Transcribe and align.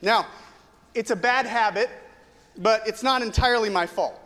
Now, 0.00 0.26
it's 0.94 1.10
a 1.10 1.16
bad 1.16 1.46
habit, 1.46 1.90
but 2.56 2.86
it's 2.86 3.02
not 3.02 3.22
entirely 3.22 3.70
my 3.70 3.86
fault, 3.86 4.18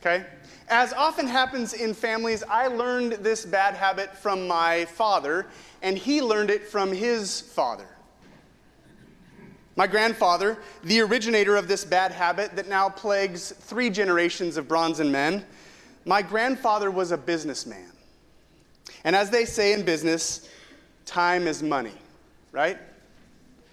okay? 0.00 0.24
As 0.68 0.92
often 0.92 1.26
happens 1.26 1.72
in 1.72 1.94
families, 1.94 2.42
I 2.48 2.68
learned 2.68 3.14
this 3.14 3.44
bad 3.44 3.74
habit 3.74 4.16
from 4.16 4.46
my 4.46 4.84
father, 4.84 5.46
and 5.82 5.98
he 5.98 6.22
learned 6.22 6.50
it 6.50 6.68
from 6.68 6.92
his 6.92 7.40
father. 7.40 7.86
My 9.76 9.86
grandfather, 9.86 10.58
the 10.84 11.00
originator 11.00 11.56
of 11.56 11.68
this 11.68 11.84
bad 11.84 12.12
habit 12.12 12.54
that 12.56 12.68
now 12.68 12.88
plagues 12.88 13.52
three 13.52 13.88
generations 13.88 14.56
of 14.56 14.68
Bronson 14.68 15.10
men, 15.10 15.44
my 16.04 16.22
grandfather 16.22 16.90
was 16.90 17.12
a 17.12 17.18
businessman. 17.18 17.90
And 19.04 19.16
as 19.16 19.30
they 19.30 19.44
say 19.44 19.72
in 19.72 19.84
business, 19.84 20.48
time 21.06 21.46
is 21.46 21.62
money, 21.62 21.94
right? 22.52 22.78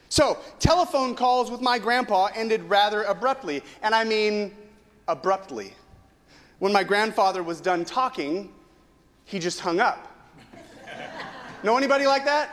So, 0.09 0.37
telephone 0.59 1.15
calls 1.15 1.51
with 1.51 1.61
my 1.61 1.77
grandpa 1.77 2.29
ended 2.33 2.63
rather 2.63 3.03
abruptly, 3.03 3.61
and 3.81 3.93
I 3.93 4.03
mean 4.03 4.55
abruptly. 5.07 5.73
When 6.59 6.71
my 6.71 6.83
grandfather 6.83 7.43
was 7.43 7.59
done 7.59 7.83
talking, 7.83 8.53
he 9.25 9.37
just 9.37 9.59
hung 9.59 9.79
up. 9.79 10.07
know 11.63 11.77
anybody 11.77 12.07
like 12.07 12.25
that? 12.25 12.49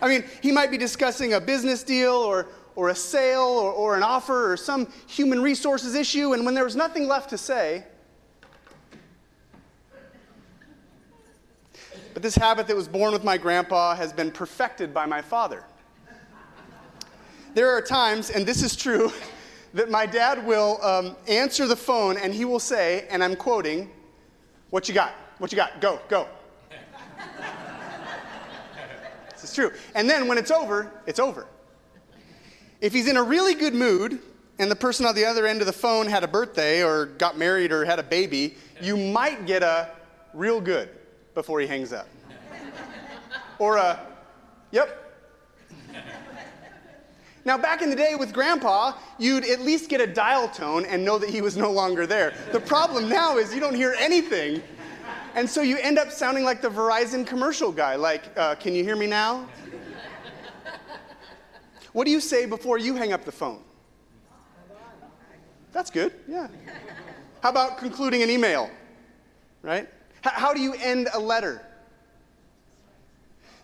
I 0.00 0.08
mean, 0.08 0.24
he 0.40 0.50
might 0.50 0.70
be 0.70 0.78
discussing 0.78 1.34
a 1.34 1.40
business 1.40 1.82
deal 1.82 2.14
or, 2.14 2.48
or 2.74 2.88
a 2.88 2.94
sale 2.94 3.42
or, 3.42 3.72
or 3.72 3.96
an 3.96 4.02
offer 4.02 4.52
or 4.52 4.56
some 4.56 4.88
human 5.06 5.40
resources 5.40 5.94
issue, 5.94 6.32
and 6.32 6.44
when 6.44 6.54
there 6.54 6.64
was 6.64 6.76
nothing 6.76 7.06
left 7.06 7.30
to 7.30 7.38
say, 7.38 7.84
but 12.14 12.22
this 12.22 12.34
habit 12.34 12.66
that 12.66 12.76
was 12.76 12.88
born 12.88 13.12
with 13.12 13.24
my 13.24 13.36
grandpa 13.36 13.94
has 13.94 14.12
been 14.12 14.30
perfected 14.30 14.92
by 14.92 15.06
my 15.06 15.22
father. 15.22 15.64
There 17.54 17.68
are 17.68 17.82
times, 17.82 18.30
and 18.30 18.46
this 18.46 18.62
is 18.62 18.74
true, 18.74 19.12
that 19.74 19.90
my 19.90 20.06
dad 20.06 20.46
will 20.46 20.82
um, 20.82 21.16
answer 21.28 21.66
the 21.66 21.76
phone 21.76 22.16
and 22.16 22.32
he 22.32 22.46
will 22.46 22.58
say, 22.58 23.06
and 23.10 23.22
I'm 23.22 23.36
quoting, 23.36 23.90
What 24.70 24.88
you 24.88 24.94
got? 24.94 25.12
What 25.38 25.52
you 25.52 25.56
got? 25.56 25.80
Go, 25.80 26.00
go. 26.08 26.28
this 29.32 29.44
is 29.44 29.54
true. 29.54 29.70
And 29.94 30.08
then 30.08 30.28
when 30.28 30.38
it's 30.38 30.50
over, 30.50 30.90
it's 31.06 31.18
over. 31.18 31.46
If 32.80 32.94
he's 32.94 33.06
in 33.06 33.18
a 33.18 33.22
really 33.22 33.54
good 33.54 33.74
mood 33.74 34.18
and 34.58 34.70
the 34.70 34.76
person 34.76 35.04
on 35.04 35.14
the 35.14 35.24
other 35.26 35.46
end 35.46 35.60
of 35.60 35.66
the 35.66 35.72
phone 35.74 36.06
had 36.06 36.24
a 36.24 36.28
birthday 36.28 36.82
or 36.82 37.06
got 37.06 37.36
married 37.36 37.70
or 37.70 37.84
had 37.84 37.98
a 37.98 38.02
baby, 38.02 38.56
you 38.80 38.96
might 38.96 39.46
get 39.46 39.62
a 39.62 39.90
real 40.32 40.60
good 40.60 40.88
before 41.34 41.60
he 41.60 41.66
hangs 41.66 41.92
up. 41.92 42.08
or 43.58 43.76
a, 43.76 44.00
yep. 44.70 45.01
Now, 47.44 47.58
back 47.58 47.82
in 47.82 47.90
the 47.90 47.96
day 47.96 48.14
with 48.14 48.32
grandpa, 48.32 48.92
you'd 49.18 49.44
at 49.44 49.60
least 49.60 49.88
get 49.88 50.00
a 50.00 50.06
dial 50.06 50.48
tone 50.48 50.84
and 50.84 51.04
know 51.04 51.18
that 51.18 51.28
he 51.28 51.40
was 51.40 51.56
no 51.56 51.72
longer 51.72 52.06
there. 52.06 52.34
The 52.52 52.60
problem 52.60 53.08
now 53.08 53.36
is 53.36 53.52
you 53.52 53.60
don't 53.60 53.74
hear 53.74 53.96
anything. 53.98 54.62
And 55.34 55.48
so 55.48 55.62
you 55.62 55.78
end 55.78 55.98
up 55.98 56.12
sounding 56.12 56.44
like 56.44 56.60
the 56.60 56.68
Verizon 56.68 57.26
commercial 57.26 57.72
guy, 57.72 57.96
like, 57.96 58.22
uh, 58.36 58.54
can 58.54 58.74
you 58.74 58.84
hear 58.84 58.96
me 58.96 59.06
now? 59.06 59.48
What 61.92 62.04
do 62.04 62.10
you 62.10 62.20
say 62.20 62.46
before 62.46 62.78
you 62.78 62.94
hang 62.94 63.12
up 63.12 63.24
the 63.24 63.32
phone? 63.32 63.60
That's 65.72 65.90
good, 65.90 66.12
yeah. 66.28 66.48
How 67.42 67.50
about 67.50 67.78
concluding 67.78 68.22
an 68.22 68.30
email, 68.30 68.70
right? 69.62 69.88
How 70.22 70.52
do 70.54 70.60
you 70.60 70.74
end 70.74 71.08
a 71.12 71.18
letter? 71.18 71.62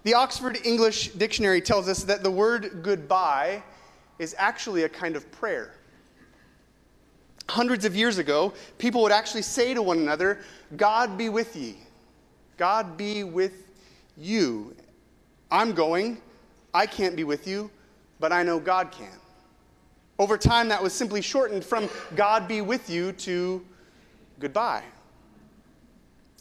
The 0.08 0.14
Oxford 0.14 0.56
English 0.64 1.08
Dictionary 1.08 1.60
tells 1.60 1.86
us 1.86 2.02
that 2.04 2.22
the 2.22 2.30
word 2.30 2.80
goodbye 2.82 3.62
is 4.18 4.34
actually 4.38 4.84
a 4.84 4.88
kind 4.88 5.16
of 5.16 5.30
prayer. 5.30 5.74
Hundreds 7.46 7.84
of 7.84 7.94
years 7.94 8.16
ago, 8.16 8.54
people 8.78 9.02
would 9.02 9.12
actually 9.12 9.42
say 9.42 9.74
to 9.74 9.82
one 9.82 9.98
another, 9.98 10.38
God 10.78 11.18
be 11.18 11.28
with 11.28 11.54
ye. 11.54 11.76
God 12.56 12.96
be 12.96 13.22
with 13.22 13.68
you. 14.16 14.74
I'm 15.50 15.74
going. 15.74 16.22
I 16.72 16.86
can't 16.86 17.14
be 17.14 17.24
with 17.24 17.46
you, 17.46 17.70
but 18.18 18.32
I 18.32 18.42
know 18.42 18.58
God 18.58 18.90
can. 18.90 19.18
Over 20.18 20.38
time, 20.38 20.68
that 20.70 20.82
was 20.82 20.94
simply 20.94 21.20
shortened 21.20 21.66
from 21.66 21.86
God 22.16 22.48
be 22.48 22.62
with 22.62 22.88
you 22.88 23.12
to 23.12 23.62
goodbye 24.40 24.84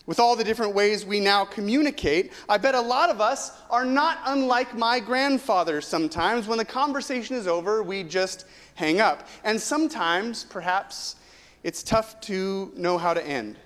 with 0.07 0.19
all 0.19 0.35
the 0.35 0.43
different 0.43 0.73
ways 0.73 1.05
we 1.05 1.19
now 1.19 1.45
communicate, 1.45 2.31
I 2.49 2.57
bet 2.57 2.73
a 2.73 2.81
lot 2.81 3.09
of 3.09 3.21
us 3.21 3.51
are 3.69 3.85
not 3.85 4.19
unlike 4.25 4.75
my 4.75 4.99
grandfather 4.99 5.81
sometimes. 5.81 6.47
When 6.47 6.57
the 6.57 6.65
conversation 6.65 7.35
is 7.35 7.45
over, 7.45 7.83
we 7.83 8.03
just 8.03 8.45
hang 8.75 9.01
up. 9.01 9.27
And 9.43 9.61
sometimes, 9.61 10.45
perhaps, 10.45 11.17
it's 11.63 11.83
tough 11.83 12.19
to 12.21 12.71
know 12.75 12.97
how 12.97 13.13
to 13.13 13.25
end. 13.25 13.57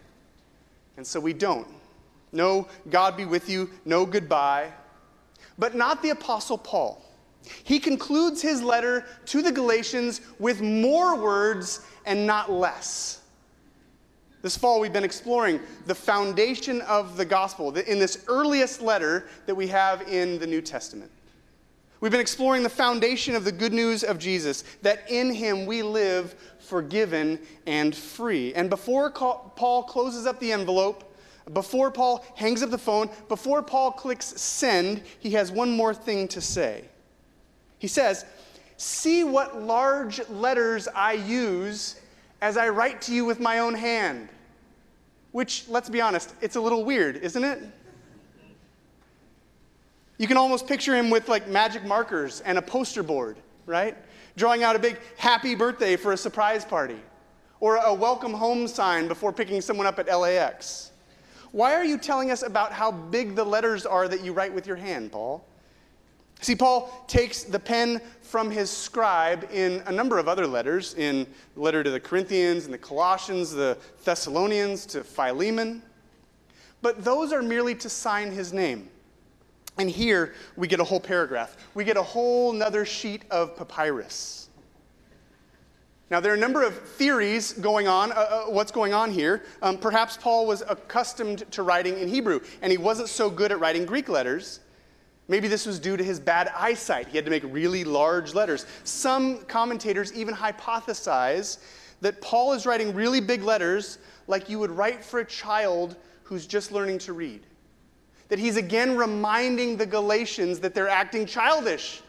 And 0.97 1.05
so 1.05 1.19
we 1.19 1.31
don't. 1.31 1.67
No, 2.31 2.67
God 2.89 3.15
be 3.15 3.25
with 3.25 3.47
you, 3.47 3.69
no 3.85 4.05
goodbye. 4.05 4.71
But 5.59 5.75
not 5.75 6.01
the 6.01 6.09
Apostle 6.09 6.57
Paul. 6.57 7.05
He 7.63 7.79
concludes 7.79 8.41
his 8.41 8.63
letter 8.63 9.05
to 9.25 9.41
the 9.43 9.51
Galatians 9.51 10.21
with 10.39 10.61
more 10.61 11.15
words 11.15 11.85
and 12.05 12.25
not 12.25 12.51
less. 12.51 13.20
This 14.41 14.57
fall, 14.57 14.79
we've 14.79 14.93
been 14.93 15.03
exploring 15.03 15.59
the 15.85 15.93
foundation 15.95 16.81
of 16.81 17.15
the 17.15 17.25
gospel 17.25 17.75
in 17.77 17.99
this 17.99 18.23
earliest 18.27 18.81
letter 18.81 19.27
that 19.45 19.53
we 19.53 19.67
have 19.67 20.07
in 20.07 20.39
the 20.39 20.47
New 20.47 20.61
Testament. 20.61 21.11
We've 21.99 22.11
been 22.11 22.19
exploring 22.19 22.63
the 22.63 22.69
foundation 22.69 23.35
of 23.35 23.45
the 23.45 23.51
good 23.51 23.73
news 23.73 24.03
of 24.03 24.17
Jesus, 24.17 24.63
that 24.81 25.09
in 25.11 25.31
him 25.31 25.67
we 25.67 25.83
live 25.83 26.33
forgiven 26.57 27.39
and 27.67 27.95
free. 27.95 28.55
And 28.55 28.71
before 28.71 29.11
Paul 29.11 29.83
closes 29.83 30.25
up 30.25 30.39
the 30.39 30.51
envelope, 30.51 31.15
before 31.53 31.91
Paul 31.91 32.25
hangs 32.35 32.63
up 32.63 32.71
the 32.71 32.77
phone, 32.79 33.11
before 33.27 33.61
Paul 33.61 33.91
clicks 33.91 34.41
send, 34.41 35.03
he 35.19 35.31
has 35.31 35.51
one 35.51 35.71
more 35.71 35.93
thing 35.93 36.27
to 36.29 36.41
say. 36.41 36.85
He 37.77 37.87
says, 37.87 38.25
See 38.77 39.23
what 39.23 39.61
large 39.61 40.27
letters 40.27 40.87
I 40.87 41.13
use 41.13 42.01
as 42.41 42.57
I 42.57 42.69
write 42.69 43.01
to 43.03 43.13
you 43.13 43.23
with 43.23 43.39
my 43.39 43.59
own 43.59 43.73
hand. 43.73 44.27
Which, 45.31 45.65
let's 45.69 45.89
be 45.89 46.01
honest, 46.01 46.33
it's 46.41 46.55
a 46.55 46.61
little 46.61 46.83
weird, 46.83 47.17
isn't 47.17 47.43
it? 47.43 47.59
You 50.17 50.27
can 50.27 50.37
almost 50.37 50.67
picture 50.67 50.95
him 50.95 51.09
with 51.09 51.29
like 51.29 51.47
magic 51.47 51.83
markers 51.85 52.41
and 52.41 52.57
a 52.57 52.61
poster 52.61 53.01
board, 53.01 53.37
right? 53.65 53.95
Drawing 54.35 54.63
out 54.63 54.75
a 54.75 54.79
big 54.79 54.99
happy 55.17 55.55
birthday 55.55 55.95
for 55.95 56.11
a 56.11 56.17
surprise 56.17 56.65
party 56.65 56.99
or 57.59 57.77
a 57.77 57.93
welcome 57.93 58.33
home 58.33 58.67
sign 58.67 59.07
before 59.07 59.31
picking 59.31 59.61
someone 59.61 59.87
up 59.87 59.99
at 59.99 60.07
LAX. 60.07 60.91
Why 61.51 61.75
are 61.75 61.83
you 61.83 61.97
telling 61.97 62.31
us 62.31 62.43
about 62.43 62.71
how 62.71 62.91
big 62.91 63.35
the 63.35 63.43
letters 63.43 63.85
are 63.85 64.07
that 64.07 64.23
you 64.23 64.33
write 64.33 64.53
with 64.53 64.67
your 64.67 64.75
hand, 64.75 65.11
Paul? 65.11 65.45
See, 66.41 66.55
Paul 66.55 67.05
takes 67.07 67.43
the 67.43 67.59
pen 67.59 68.01
from 68.21 68.49
his 68.49 68.69
scribe 68.69 69.47
in 69.53 69.83
a 69.85 69.91
number 69.91 70.17
of 70.17 70.27
other 70.27 70.47
letters, 70.47 70.95
in 70.95 71.27
the 71.53 71.61
letter 71.61 71.83
to 71.83 71.91
the 71.91 71.99
Corinthians 71.99 72.65
and 72.65 72.73
the 72.73 72.79
Colossians, 72.79 73.51
the 73.51 73.77
Thessalonians, 74.03 74.85
to 74.87 75.03
Philemon. 75.03 75.83
But 76.81 77.03
those 77.03 77.31
are 77.31 77.43
merely 77.43 77.75
to 77.75 77.89
sign 77.89 78.31
his 78.31 78.53
name. 78.53 78.89
And 79.77 79.89
here 79.89 80.33
we 80.55 80.67
get 80.67 80.79
a 80.79 80.83
whole 80.83 80.99
paragraph. 80.99 81.55
We 81.75 81.83
get 81.83 81.95
a 81.95 82.03
whole 82.03 82.51
nother 82.53 82.85
sheet 82.85 83.23
of 83.29 83.55
papyrus. 83.55 84.49
Now, 86.09 86.19
there 86.19 86.33
are 86.33 86.35
a 86.35 86.39
number 86.39 86.63
of 86.63 86.77
theories 86.77 87.53
going 87.53 87.87
on, 87.87 88.11
uh, 88.11 88.15
uh, 88.15 88.43
what's 88.45 88.71
going 88.71 88.93
on 88.93 89.11
here. 89.11 89.43
Um, 89.61 89.77
perhaps 89.77 90.17
Paul 90.17 90.45
was 90.45 90.61
accustomed 90.67 91.49
to 91.51 91.63
writing 91.63 91.97
in 91.99 92.09
Hebrew, 92.09 92.41
and 92.61 92.69
he 92.69 92.77
wasn't 92.77 93.07
so 93.07 93.29
good 93.29 93.51
at 93.51 93.59
writing 93.61 93.85
Greek 93.85 94.09
letters. 94.09 94.59
Maybe 95.27 95.47
this 95.47 95.65
was 95.65 95.79
due 95.79 95.97
to 95.97 96.03
his 96.03 96.19
bad 96.19 96.51
eyesight. 96.55 97.07
He 97.07 97.17
had 97.17 97.25
to 97.25 97.31
make 97.31 97.43
really 97.45 97.83
large 97.83 98.33
letters. 98.33 98.65
Some 98.83 99.43
commentators 99.45 100.11
even 100.13 100.35
hypothesize 100.35 101.59
that 102.01 102.21
Paul 102.21 102.53
is 102.53 102.65
writing 102.65 102.93
really 102.93 103.21
big 103.21 103.43
letters 103.43 103.99
like 104.27 104.49
you 104.49 104.59
would 104.59 104.71
write 104.71 105.05
for 105.05 105.19
a 105.19 105.25
child 105.25 105.95
who's 106.23 106.47
just 106.47 106.71
learning 106.71 106.97
to 106.99 107.13
read. 107.13 107.41
That 108.29 108.39
he's 108.39 108.57
again 108.57 108.95
reminding 108.95 109.77
the 109.77 109.85
Galatians 109.85 110.59
that 110.59 110.73
they're 110.73 110.89
acting 110.89 111.25
childish, 111.25 112.01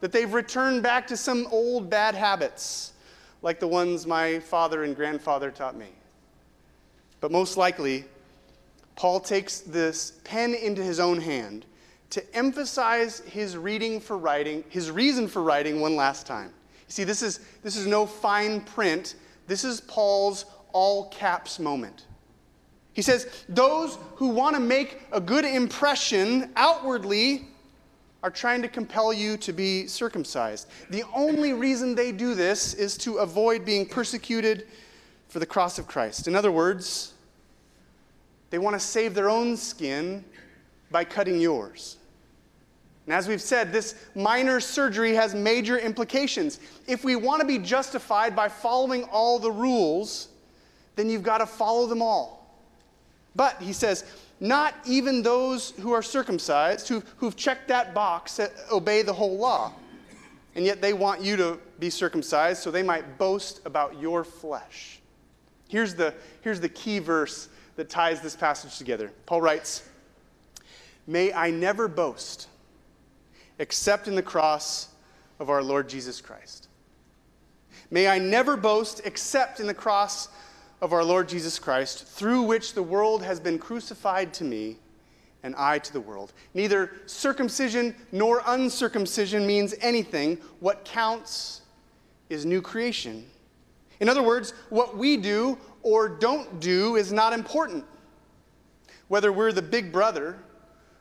that 0.00 0.12
they've 0.12 0.32
returned 0.32 0.82
back 0.82 1.06
to 1.08 1.16
some 1.16 1.46
old 1.50 1.88
bad 1.88 2.14
habits, 2.14 2.92
like 3.42 3.60
the 3.60 3.68
ones 3.68 4.06
my 4.06 4.40
father 4.40 4.84
and 4.84 4.94
grandfather 4.94 5.50
taught 5.50 5.76
me. 5.76 5.88
But 7.20 7.32
most 7.32 7.56
likely, 7.56 8.04
Paul 8.96 9.20
takes 9.20 9.60
this 9.60 10.12
pen 10.24 10.54
into 10.54 10.82
his 10.82 11.00
own 11.00 11.20
hand 11.20 11.64
to 12.10 12.36
emphasize 12.36 13.20
his 13.20 13.56
reading 13.56 14.00
for 14.00 14.16
writing, 14.16 14.64
his 14.68 14.90
reason 14.90 15.28
for 15.28 15.42
writing 15.42 15.80
one 15.80 15.96
last 15.96 16.26
time. 16.26 16.48
You 16.88 16.92
see, 16.92 17.04
this 17.04 17.22
is, 17.22 17.40
this 17.62 17.76
is 17.76 17.86
no 17.86 18.06
fine 18.06 18.62
print. 18.62 19.16
This 19.46 19.64
is 19.64 19.80
Paul's 19.82 20.46
all 20.72 21.08
caps 21.10 21.58
moment. 21.58 22.06
He 22.94 23.02
says, 23.02 23.44
Those 23.48 23.98
who 24.16 24.28
want 24.28 24.56
to 24.56 24.60
make 24.60 25.02
a 25.12 25.20
good 25.20 25.44
impression 25.44 26.50
outwardly 26.56 27.48
are 28.22 28.30
trying 28.30 28.62
to 28.62 28.68
compel 28.68 29.12
you 29.12 29.36
to 29.36 29.52
be 29.52 29.86
circumcised. 29.86 30.68
The 30.90 31.04
only 31.14 31.52
reason 31.52 31.94
they 31.94 32.10
do 32.10 32.34
this 32.34 32.74
is 32.74 32.96
to 32.98 33.18
avoid 33.18 33.64
being 33.64 33.86
persecuted 33.86 34.66
for 35.28 35.38
the 35.38 35.46
cross 35.46 35.78
of 35.78 35.86
Christ. 35.86 36.26
In 36.26 36.34
other 36.34 36.50
words, 36.50 37.12
they 38.50 38.58
want 38.58 38.74
to 38.74 38.80
save 38.80 39.14
their 39.14 39.30
own 39.30 39.56
skin 39.56 40.24
by 40.90 41.04
cutting 41.04 41.40
yours. 41.40 41.97
And 43.08 43.14
as 43.14 43.26
we've 43.26 43.40
said, 43.40 43.72
this 43.72 43.94
minor 44.14 44.60
surgery 44.60 45.14
has 45.14 45.34
major 45.34 45.78
implications. 45.78 46.60
If 46.86 47.04
we 47.04 47.16
want 47.16 47.40
to 47.40 47.46
be 47.46 47.56
justified 47.56 48.36
by 48.36 48.50
following 48.50 49.04
all 49.04 49.38
the 49.38 49.50
rules, 49.50 50.28
then 50.94 51.08
you've 51.08 51.22
got 51.22 51.38
to 51.38 51.46
follow 51.46 51.86
them 51.86 52.02
all. 52.02 52.54
But, 53.34 53.62
he 53.62 53.72
says, 53.72 54.04
not 54.40 54.74
even 54.84 55.22
those 55.22 55.70
who 55.80 55.92
are 55.92 56.02
circumcised, 56.02 56.86
who, 56.86 57.02
who've 57.16 57.34
checked 57.34 57.68
that 57.68 57.94
box, 57.94 58.38
uh, 58.40 58.50
obey 58.70 59.00
the 59.00 59.14
whole 59.14 59.38
law. 59.38 59.72
And 60.54 60.66
yet 60.66 60.82
they 60.82 60.92
want 60.92 61.22
you 61.22 61.34
to 61.36 61.58
be 61.78 61.88
circumcised 61.88 62.62
so 62.62 62.70
they 62.70 62.82
might 62.82 63.16
boast 63.16 63.62
about 63.64 63.98
your 63.98 64.22
flesh. 64.22 65.00
Here's 65.68 65.94
the, 65.94 66.12
here's 66.42 66.60
the 66.60 66.68
key 66.68 66.98
verse 66.98 67.48
that 67.76 67.88
ties 67.88 68.20
this 68.20 68.36
passage 68.36 68.76
together. 68.76 69.10
Paul 69.24 69.40
writes, 69.40 69.88
May 71.06 71.32
I 71.32 71.50
never 71.50 71.88
boast 71.88 72.48
except 73.58 74.08
in 74.08 74.14
the 74.14 74.22
cross 74.22 74.88
of 75.38 75.50
our 75.50 75.62
Lord 75.62 75.88
Jesus 75.88 76.20
Christ. 76.20 76.68
May 77.90 78.08
I 78.08 78.18
never 78.18 78.56
boast 78.56 79.00
except 79.04 79.60
in 79.60 79.66
the 79.66 79.74
cross 79.74 80.28
of 80.80 80.92
our 80.92 81.02
Lord 81.02 81.28
Jesus 81.28 81.58
Christ, 81.58 82.06
through 82.06 82.42
which 82.42 82.74
the 82.74 82.82
world 82.82 83.22
has 83.22 83.40
been 83.40 83.58
crucified 83.58 84.32
to 84.34 84.44
me 84.44 84.76
and 85.42 85.54
I 85.56 85.78
to 85.78 85.92
the 85.92 86.00
world. 86.00 86.32
Neither 86.54 86.92
circumcision 87.06 87.94
nor 88.12 88.42
uncircumcision 88.46 89.46
means 89.46 89.74
anything. 89.80 90.38
What 90.60 90.84
counts 90.84 91.62
is 92.28 92.44
new 92.44 92.60
creation. 92.60 93.24
In 94.00 94.08
other 94.08 94.22
words, 94.22 94.52
what 94.68 94.96
we 94.96 95.16
do 95.16 95.58
or 95.82 96.08
don't 96.08 96.60
do 96.60 96.96
is 96.96 97.12
not 97.12 97.32
important. 97.32 97.84
Whether 99.08 99.32
we're 99.32 99.52
the 99.52 99.62
big 99.62 99.92
brother 99.92 100.38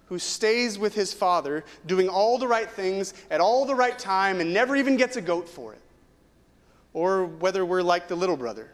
who 0.08 0.18
stays 0.18 0.80
with 0.80 0.94
his 0.94 1.14
father, 1.14 1.64
doing 1.86 2.08
all 2.08 2.38
the 2.38 2.48
right 2.48 2.70
things 2.70 3.14
at 3.30 3.42
all 3.42 3.66
the 3.66 3.76
right 3.76 4.00
time 4.00 4.40
and 4.40 4.54
never 4.54 4.76
even 4.76 4.98
gets 4.98 5.18
a 5.18 5.22
goat 5.22 5.48
for 5.48 5.74
it, 5.74 5.82
or 6.94 7.26
whether 7.26 7.66
we're 7.66 7.82
like 7.82 8.08
the 8.08 8.16
little 8.16 8.38
brother 8.38 8.72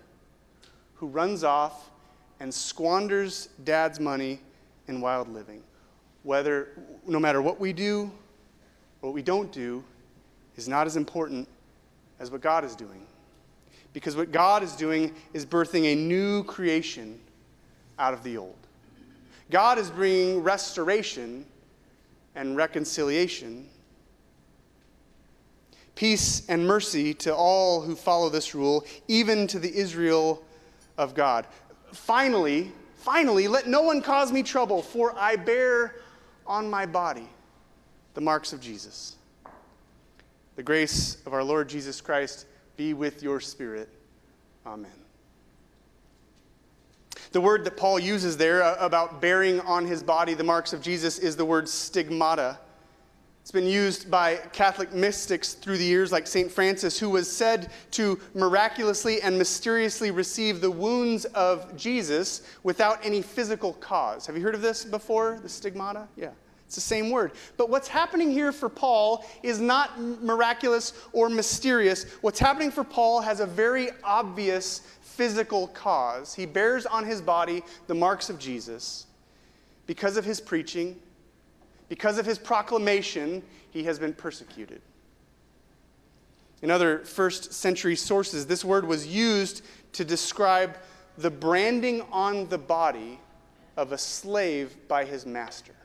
who 0.95 1.07
runs 1.07 1.43
off 1.43 1.89
and 2.39 2.53
squanders 2.53 3.49
dad's 3.63 3.99
money 3.99 4.39
in 4.87 5.01
wild 5.01 5.27
living. 5.27 5.61
Whether, 6.23 6.69
no 7.05 7.19
matter 7.19 7.41
what 7.41 7.59
we 7.59 7.73
do, 7.73 8.11
what 9.01 9.13
we 9.13 9.21
don't 9.21 9.51
do, 9.51 9.83
is 10.55 10.67
not 10.67 10.87
as 10.87 10.95
important 10.95 11.47
as 12.19 12.31
what 12.31 12.41
God 12.41 12.63
is 12.63 12.75
doing. 12.75 13.05
Because 13.91 14.15
what 14.15 14.31
God 14.31 14.63
is 14.63 14.75
doing 14.75 15.13
is 15.33 15.45
birthing 15.45 15.91
a 15.91 15.95
new 15.95 16.43
creation 16.43 17.19
out 17.99 18.13
of 18.13 18.23
the 18.23 18.37
old. 18.37 18.55
God 19.51 19.77
is 19.77 19.89
bringing 19.89 20.41
restoration 20.41 21.45
and 22.35 22.57
reconciliation, 22.57 23.67
peace 25.95 26.47
and 26.49 26.65
mercy 26.65 27.13
to 27.13 27.35
all 27.35 27.81
who 27.81 27.95
follow 27.95 28.29
this 28.29 28.55
rule, 28.55 28.85
even 29.07 29.47
to 29.47 29.59
the 29.59 29.73
Israel 29.75 30.43
of 30.97 31.13
God. 31.13 31.45
Finally, 31.91 32.71
finally, 32.95 33.47
let 33.47 33.67
no 33.67 33.81
one 33.81 34.01
cause 34.01 34.31
me 34.31 34.43
trouble, 34.43 34.81
for 34.81 35.17
I 35.17 35.35
bear 35.35 35.95
on 36.47 36.69
my 36.69 36.85
body 36.85 37.27
the 38.13 38.21
marks 38.21 38.53
of 38.53 38.61
Jesus. 38.61 39.15
The 40.55 40.63
grace 40.63 41.17
of 41.25 41.33
our 41.33 41.43
Lord 41.43 41.67
Jesus 41.67 42.01
Christ 42.01 42.45
be 42.77 42.93
with 42.93 43.23
your 43.23 43.39
spirit. 43.39 43.89
Amen. 44.65 45.02
The 47.33 47.41
word 47.41 47.65
that 47.65 47.75
Paul 47.75 47.97
uses 47.97 48.37
there 48.37 48.61
uh, 48.61 48.75
about 48.79 49.19
bearing 49.19 49.59
on 49.61 49.87
his 49.87 50.03
body 50.03 50.35
the 50.35 50.43
marks 50.43 50.71
of 50.71 50.83
Jesus 50.83 51.17
is 51.17 51.35
the 51.35 51.43
word 51.43 51.67
stigmata. 51.67 52.59
It's 53.41 53.51
been 53.51 53.65
used 53.65 54.11
by 54.11 54.35
Catholic 54.53 54.93
mystics 54.93 55.53
through 55.53 55.79
the 55.79 55.83
years, 55.83 56.11
like 56.11 56.27
St. 56.27 56.51
Francis, 56.51 56.99
who 56.99 57.09
was 57.09 57.29
said 57.29 57.71
to 57.91 58.19
miraculously 58.35 59.19
and 59.23 59.35
mysteriously 59.35 60.11
receive 60.11 60.61
the 60.61 60.69
wounds 60.69 61.25
of 61.25 61.75
Jesus 61.75 62.43
without 62.61 63.03
any 63.03 63.23
physical 63.23 63.73
cause. 63.73 64.27
Have 64.27 64.37
you 64.37 64.43
heard 64.43 64.53
of 64.53 64.61
this 64.61 64.85
before? 64.85 65.39
The 65.41 65.49
stigmata? 65.49 66.07
Yeah. 66.15 66.29
It's 66.67 66.75
the 66.75 66.81
same 66.81 67.09
word. 67.09 67.33
But 67.57 67.69
what's 67.69 67.87
happening 67.87 68.31
here 68.31 68.51
for 68.51 68.69
Paul 68.69 69.25
is 69.43 69.59
not 69.59 69.99
miraculous 69.99 70.93
or 71.11 71.29
mysterious. 71.29 72.05
What's 72.21 72.39
happening 72.39 72.71
for 72.71 72.83
Paul 72.83 73.21
has 73.21 73.41
a 73.41 73.45
very 73.45 73.89
obvious 74.03 74.81
physical 75.15 75.67
cause. 75.67 76.33
He 76.33 76.45
bears 76.45 76.85
on 76.85 77.05
his 77.05 77.21
body 77.21 77.63
the 77.87 77.95
marks 77.95 78.29
of 78.29 78.39
Jesus 78.39 79.07
because 79.85 80.17
of 80.17 80.25
his 80.25 80.39
preaching 80.39 80.99
because 81.93 82.17
of 82.17 82.25
his 82.25 82.39
proclamation, 82.39 83.43
he 83.69 83.83
has 83.83 83.99
been 83.99 84.13
persecuted. 84.13 84.81
In 86.63 86.71
other 86.71 86.99
first 86.99 87.53
century 87.53 87.95
sources, 87.95 88.47
this 88.47 88.65
word 88.65 88.87
was 88.87 89.05
used 89.05 89.63
to 89.91 90.03
describe 90.03 90.77
the 91.19 91.29
branding 91.29 92.01
on 92.11 92.47
the 92.49 92.57
body 92.57 93.19
of 93.77 93.91
a 93.91 93.97
slave 93.99 94.75
by 94.87 95.05
his 95.05 95.27
master. 95.27 95.75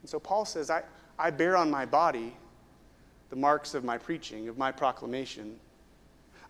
And 0.00 0.08
so 0.08 0.18
Paul 0.18 0.46
says, 0.46 0.70
I, 0.70 0.82
I 1.18 1.30
bear 1.30 1.54
on 1.54 1.70
my 1.70 1.84
body 1.84 2.34
the 3.28 3.36
marks 3.36 3.74
of 3.74 3.84
my 3.84 3.98
preaching, 3.98 4.48
of 4.48 4.56
my 4.56 4.72
proclamation. 4.72 5.58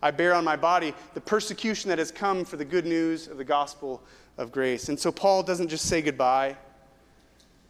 I 0.05 0.11
bear 0.11 0.35
on 0.35 0.43
my 0.43 0.55
body 0.55 0.93
the 1.15 1.19
persecution 1.19 1.89
that 1.89 1.97
has 1.97 2.11
come 2.11 2.45
for 2.45 2.57
the 2.57 2.63
good 2.63 2.85
news 2.85 3.27
of 3.27 3.39
the 3.39 3.43
gospel 3.43 4.03
of 4.37 4.51
grace. 4.51 4.89
And 4.89 4.99
so 4.99 5.11
Paul 5.11 5.41
doesn't 5.41 5.67
just 5.67 5.87
say 5.87 6.03
goodbye. 6.03 6.57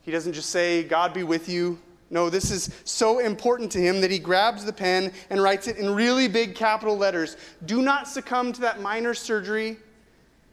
He 0.01 0.11
doesn't 0.11 0.33
just 0.33 0.49
say, 0.49 0.83
God 0.83 1.13
be 1.13 1.23
with 1.23 1.47
you. 1.47 1.79
No, 2.09 2.29
this 2.29 2.51
is 2.51 2.71
so 2.83 3.19
important 3.19 3.71
to 3.71 3.79
him 3.79 4.01
that 4.01 4.11
he 4.11 4.19
grabs 4.19 4.65
the 4.65 4.73
pen 4.73 5.13
and 5.29 5.41
writes 5.41 5.69
it 5.69 5.77
in 5.77 5.95
really 5.95 6.27
big 6.27 6.55
capital 6.55 6.97
letters. 6.97 7.37
Do 7.65 7.81
not 7.81 8.05
succumb 8.05 8.51
to 8.51 8.61
that 8.61 8.81
minor 8.81 9.13
surgery, 9.13 9.77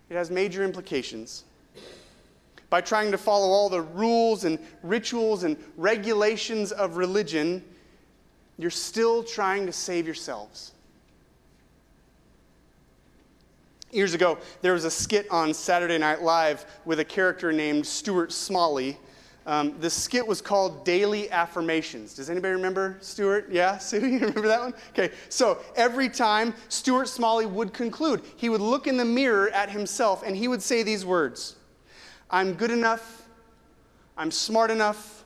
it 0.08 0.14
has 0.14 0.30
major 0.30 0.62
implications. 0.62 1.42
By 2.70 2.80
trying 2.80 3.10
to 3.10 3.18
follow 3.18 3.48
all 3.48 3.68
the 3.68 3.82
rules 3.82 4.44
and 4.44 4.60
rituals 4.84 5.42
and 5.42 5.56
regulations 5.76 6.70
of 6.70 6.96
religion, 6.96 7.64
you're 8.56 8.70
still 8.70 9.24
trying 9.24 9.66
to 9.66 9.72
save 9.72 10.06
yourselves. 10.06 10.74
Years 13.92 14.14
ago, 14.14 14.38
there 14.62 14.72
was 14.72 14.84
a 14.84 14.90
skit 14.90 15.30
on 15.30 15.54
Saturday 15.54 15.98
Night 15.98 16.22
Live 16.22 16.66
with 16.84 16.98
a 16.98 17.04
character 17.04 17.52
named 17.52 17.86
Stuart 17.86 18.32
Smalley 18.32 18.98
um, 19.44 19.78
the 19.80 19.90
skit 19.90 20.24
was 20.24 20.40
called 20.40 20.84
Daily 20.84 21.28
Affirmations. 21.30 22.14
Does 22.14 22.30
anybody 22.30 22.54
remember 22.54 22.96
Stuart? 23.00 23.48
Yeah, 23.50 23.76
Sue, 23.80 24.06
you 24.06 24.20
remember 24.20 24.46
that 24.46 24.60
one? 24.60 24.74
Okay, 24.90 25.10
so 25.28 25.58
every 25.74 26.08
time 26.08 26.54
Stuart 26.68 27.08
Smalley 27.08 27.46
would 27.46 27.72
conclude, 27.72 28.22
he 28.36 28.48
would 28.48 28.60
look 28.60 28.86
in 28.86 28.96
the 28.96 29.04
mirror 29.04 29.48
at 29.50 29.68
himself 29.68 30.22
and 30.24 30.36
he 30.36 30.46
would 30.46 30.62
say 30.62 30.82
these 30.82 31.04
words 31.04 31.56
I'm 32.30 32.54
good 32.54 32.70
enough, 32.70 33.26
I'm 34.16 34.30
smart 34.30 34.70
enough, 34.70 35.24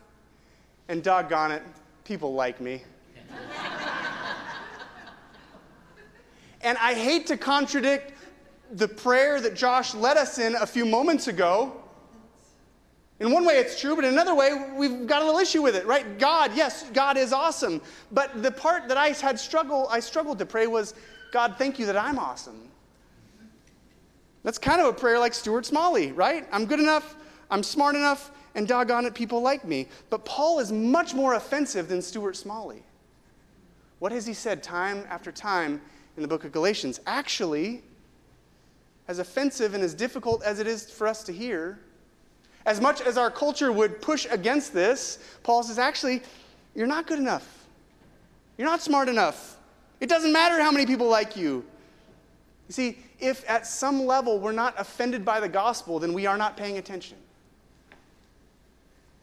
and 0.88 1.02
doggone 1.02 1.52
it, 1.52 1.62
people 2.04 2.32
like 2.32 2.60
me. 2.60 2.82
and 6.62 6.78
I 6.78 6.94
hate 6.94 7.26
to 7.26 7.36
contradict 7.36 8.14
the 8.72 8.88
prayer 8.88 9.40
that 9.40 9.54
Josh 9.54 9.94
led 9.94 10.16
us 10.16 10.38
in 10.38 10.54
a 10.56 10.66
few 10.66 10.84
moments 10.84 11.28
ago. 11.28 11.82
In 13.18 13.32
one 13.32 13.46
way, 13.46 13.54
it's 13.54 13.80
true, 13.80 13.96
but 13.96 14.04
in 14.04 14.12
another 14.12 14.34
way, 14.34 14.72
we've 14.76 15.06
got 15.06 15.22
a 15.22 15.24
little 15.24 15.40
issue 15.40 15.62
with 15.62 15.74
it, 15.74 15.86
right? 15.86 16.18
God, 16.18 16.52
yes, 16.54 16.84
God 16.92 17.16
is 17.16 17.32
awesome. 17.32 17.80
But 18.12 18.42
the 18.42 18.50
part 18.50 18.88
that 18.88 18.98
I 18.98 19.08
had 19.08 19.40
struggle, 19.40 19.88
I 19.90 20.00
struggled 20.00 20.38
to 20.40 20.46
pray 20.46 20.66
was, 20.66 20.94
God, 21.32 21.54
thank 21.56 21.78
you 21.78 21.86
that 21.86 21.96
I'm 21.96 22.18
awesome. 22.18 22.68
That's 24.42 24.58
kind 24.58 24.80
of 24.80 24.86
a 24.88 24.92
prayer 24.92 25.18
like 25.18 25.34
Stuart 25.34 25.64
Smalley, 25.66 26.12
right? 26.12 26.46
I'm 26.52 26.66
good 26.66 26.78
enough, 26.78 27.16
I'm 27.50 27.62
smart 27.62 27.96
enough, 27.96 28.30
and 28.54 28.68
doggone 28.68 29.06
it, 29.06 29.14
people 29.14 29.40
like 29.40 29.64
me. 29.64 29.88
But 30.10 30.24
Paul 30.24 30.60
is 30.60 30.70
much 30.70 31.14
more 31.14 31.34
offensive 31.34 31.88
than 31.88 32.02
Stuart 32.02 32.36
Smalley. 32.36 32.82
What 33.98 34.12
has 34.12 34.26
he 34.26 34.34
said 34.34 34.62
time 34.62 35.04
after 35.08 35.32
time 35.32 35.80
in 36.16 36.22
the 36.22 36.28
book 36.28 36.44
of 36.44 36.52
Galatians? 36.52 37.00
Actually, 37.06 37.82
as 39.08 39.18
offensive 39.18 39.74
and 39.74 39.82
as 39.82 39.94
difficult 39.94 40.42
as 40.42 40.58
it 40.58 40.66
is 40.66 40.90
for 40.90 41.06
us 41.06 41.22
to 41.24 41.32
hear, 41.32 41.78
as 42.64 42.80
much 42.80 43.00
as 43.00 43.16
our 43.16 43.30
culture 43.30 43.70
would 43.70 44.02
push 44.02 44.26
against 44.30 44.72
this, 44.72 45.18
Paul 45.42 45.62
says, 45.62 45.78
actually, 45.78 46.22
you're 46.74 46.88
not 46.88 47.06
good 47.06 47.18
enough. 47.18 47.66
You're 48.58 48.68
not 48.68 48.82
smart 48.82 49.08
enough. 49.08 49.56
It 50.00 50.08
doesn't 50.08 50.32
matter 50.32 50.60
how 50.60 50.72
many 50.72 50.84
people 50.84 51.08
like 51.08 51.36
you. 51.36 51.64
You 52.68 52.72
see, 52.72 52.98
if 53.20 53.48
at 53.48 53.66
some 53.66 54.04
level 54.04 54.40
we're 54.40 54.52
not 54.52 54.74
offended 54.78 55.24
by 55.24 55.40
the 55.40 55.48
gospel, 55.48 55.98
then 55.98 56.12
we 56.12 56.26
are 56.26 56.36
not 56.36 56.56
paying 56.56 56.78
attention. 56.78 57.16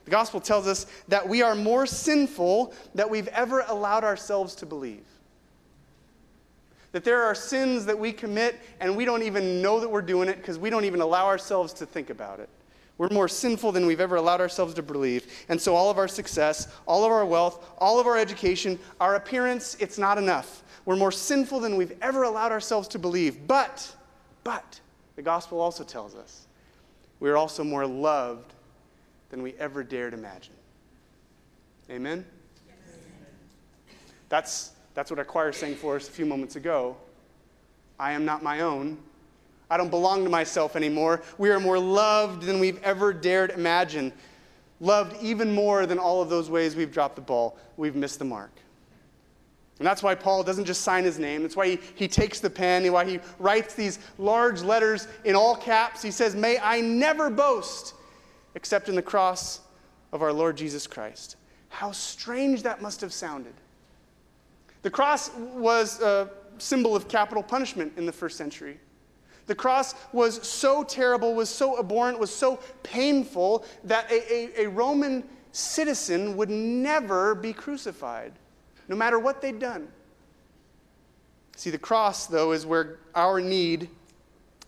The 0.05 0.11
gospel 0.11 0.39
tells 0.39 0.67
us 0.67 0.85
that 1.07 1.27
we 1.27 1.41
are 1.41 1.55
more 1.55 1.85
sinful 1.85 2.73
than 2.95 3.09
we've 3.09 3.27
ever 3.29 3.63
allowed 3.67 4.03
ourselves 4.03 4.55
to 4.55 4.65
believe. 4.65 5.05
That 6.93 7.03
there 7.03 7.23
are 7.23 7.35
sins 7.35 7.85
that 7.85 7.99
we 7.99 8.13
commit 8.13 8.59
and 8.79 8.95
we 8.95 9.03
don't 9.03 9.23
even 9.23 9.61
know 9.61 9.79
that 9.79 9.89
we're 9.89 10.01
doing 10.01 10.29
it 10.29 10.37
because 10.37 10.57
we 10.57 10.69
don't 10.69 10.85
even 10.85 11.01
allow 11.01 11.25
ourselves 11.25 11.73
to 11.73 11.85
think 11.85 12.09
about 12.09 12.39
it. 12.39 12.49
We're 12.97 13.09
more 13.09 13.27
sinful 13.27 13.71
than 13.71 13.85
we've 13.85 13.99
ever 13.99 14.15
allowed 14.15 14.39
ourselves 14.39 14.73
to 14.75 14.83
believe. 14.83 15.27
And 15.49 15.59
so 15.59 15.75
all 15.75 15.89
of 15.89 15.97
our 15.97 16.07
success, 16.07 16.67
all 16.85 17.03
of 17.03 17.11
our 17.11 17.25
wealth, 17.25 17.67
all 17.79 17.99
of 17.99 18.07
our 18.07 18.17
education, 18.17 18.79
our 19.01 19.15
appearance, 19.15 19.75
it's 19.79 19.97
not 19.97 20.17
enough. 20.17 20.63
We're 20.85 20.95
more 20.95 21.11
sinful 21.11 21.59
than 21.61 21.75
we've 21.75 21.97
ever 22.01 22.23
allowed 22.23 22.51
ourselves 22.51 22.87
to 22.89 22.99
believe. 22.99 23.47
But, 23.47 23.95
but, 24.43 24.79
the 25.15 25.21
gospel 25.21 25.59
also 25.59 25.83
tells 25.83 26.15
us 26.15 26.47
we're 27.19 27.37
also 27.37 27.63
more 27.63 27.87
loved 27.87 28.53
than 29.29 29.41
we 29.41 29.53
ever 29.53 29.83
dared 29.83 30.13
imagine. 30.13 30.53
Amen? 31.89 32.25
Yes. 32.67 32.75
That's, 34.29 34.71
that's 34.93 35.09
what 35.09 35.19
our 35.19 35.25
choir 35.25 35.51
sang 35.51 35.75
for 35.75 35.95
us 35.95 36.07
a 36.07 36.11
few 36.11 36.25
moments 36.25 36.55
ago. 36.55 36.95
I 37.99 38.11
am 38.11 38.25
not 38.25 38.43
my 38.43 38.61
own. 38.61 38.97
I 39.69 39.77
don't 39.77 39.89
belong 39.89 40.23
to 40.23 40.29
myself 40.29 40.75
anymore. 40.75 41.21
We 41.37 41.49
are 41.49 41.59
more 41.59 41.79
loved 41.79 42.43
than 42.43 42.59
we've 42.59 42.81
ever 42.83 43.13
dared 43.13 43.51
imagine. 43.51 44.13
Loved 44.79 45.21
even 45.23 45.53
more 45.53 45.85
than 45.85 45.97
all 45.97 46.21
of 46.21 46.29
those 46.29 46.49
ways 46.49 46.75
we've 46.75 46.91
dropped 46.91 47.15
the 47.15 47.21
ball, 47.21 47.57
we've 47.77 47.95
missed 47.95 48.19
the 48.19 48.25
mark. 48.25 48.51
And 49.79 49.87
that's 49.87 50.03
why 50.03 50.13
Paul 50.13 50.43
doesn't 50.43 50.65
just 50.65 50.81
sign 50.81 51.03
his 51.03 51.17
name. 51.17 51.41
That's 51.41 51.55
why 51.55 51.67
he, 51.67 51.79
he 51.95 52.07
takes 52.07 52.39
the 52.39 52.49
pen, 52.49 52.83
and 52.83 52.93
why 52.93 53.05
he 53.05 53.19
writes 53.39 53.73
these 53.73 53.99
large 54.17 54.61
letters 54.61 55.07
in 55.25 55.35
all 55.35 55.55
caps. 55.55 56.01
He 56.01 56.11
says, 56.11 56.35
May 56.35 56.59
I 56.59 56.81
never 56.81 57.29
boast 57.29 57.95
except 58.55 58.87
in 58.87 58.95
the 58.95 59.01
cross 59.01 59.61
of 60.11 60.21
our 60.21 60.31
Lord 60.31 60.55
Jesus 60.55 60.85
Christ. 60.85 61.37
How 61.69 61.91
strange 61.91 62.61
that 62.63 62.81
must 62.81 63.01
have 63.01 63.11
sounded. 63.11 63.55
The 64.83 64.91
cross 64.91 65.31
was 65.33 66.01
a 66.01 66.29
symbol 66.57 66.95
of 66.95 67.07
capital 67.07 67.41
punishment 67.41 67.93
in 67.97 68.05
the 68.05 68.11
first 68.11 68.37
century. 68.37 68.79
The 69.45 69.55
cross 69.55 69.95
was 70.13 70.47
so 70.47 70.83
terrible, 70.83 71.33
was 71.33 71.49
so 71.49 71.79
abhorrent, 71.79 72.19
was 72.19 72.33
so 72.33 72.59
painful 72.83 73.65
that 73.83 74.09
a, 74.11 74.61
a, 74.61 74.65
a, 74.65 74.69
Roman 74.69 75.23
citizen 75.51 76.37
would 76.37 76.49
never 76.49 77.35
be 77.35 77.51
crucified, 77.51 78.33
no 78.87 78.95
matter 78.95 79.19
what 79.19 79.41
they'd 79.41 79.59
done. 79.59 79.89
See, 81.57 81.69
the 81.69 81.77
cross, 81.77 82.27
though, 82.27 82.53
is 82.53 82.65
where 82.65 82.99
our 83.15 83.41
need 83.41 83.89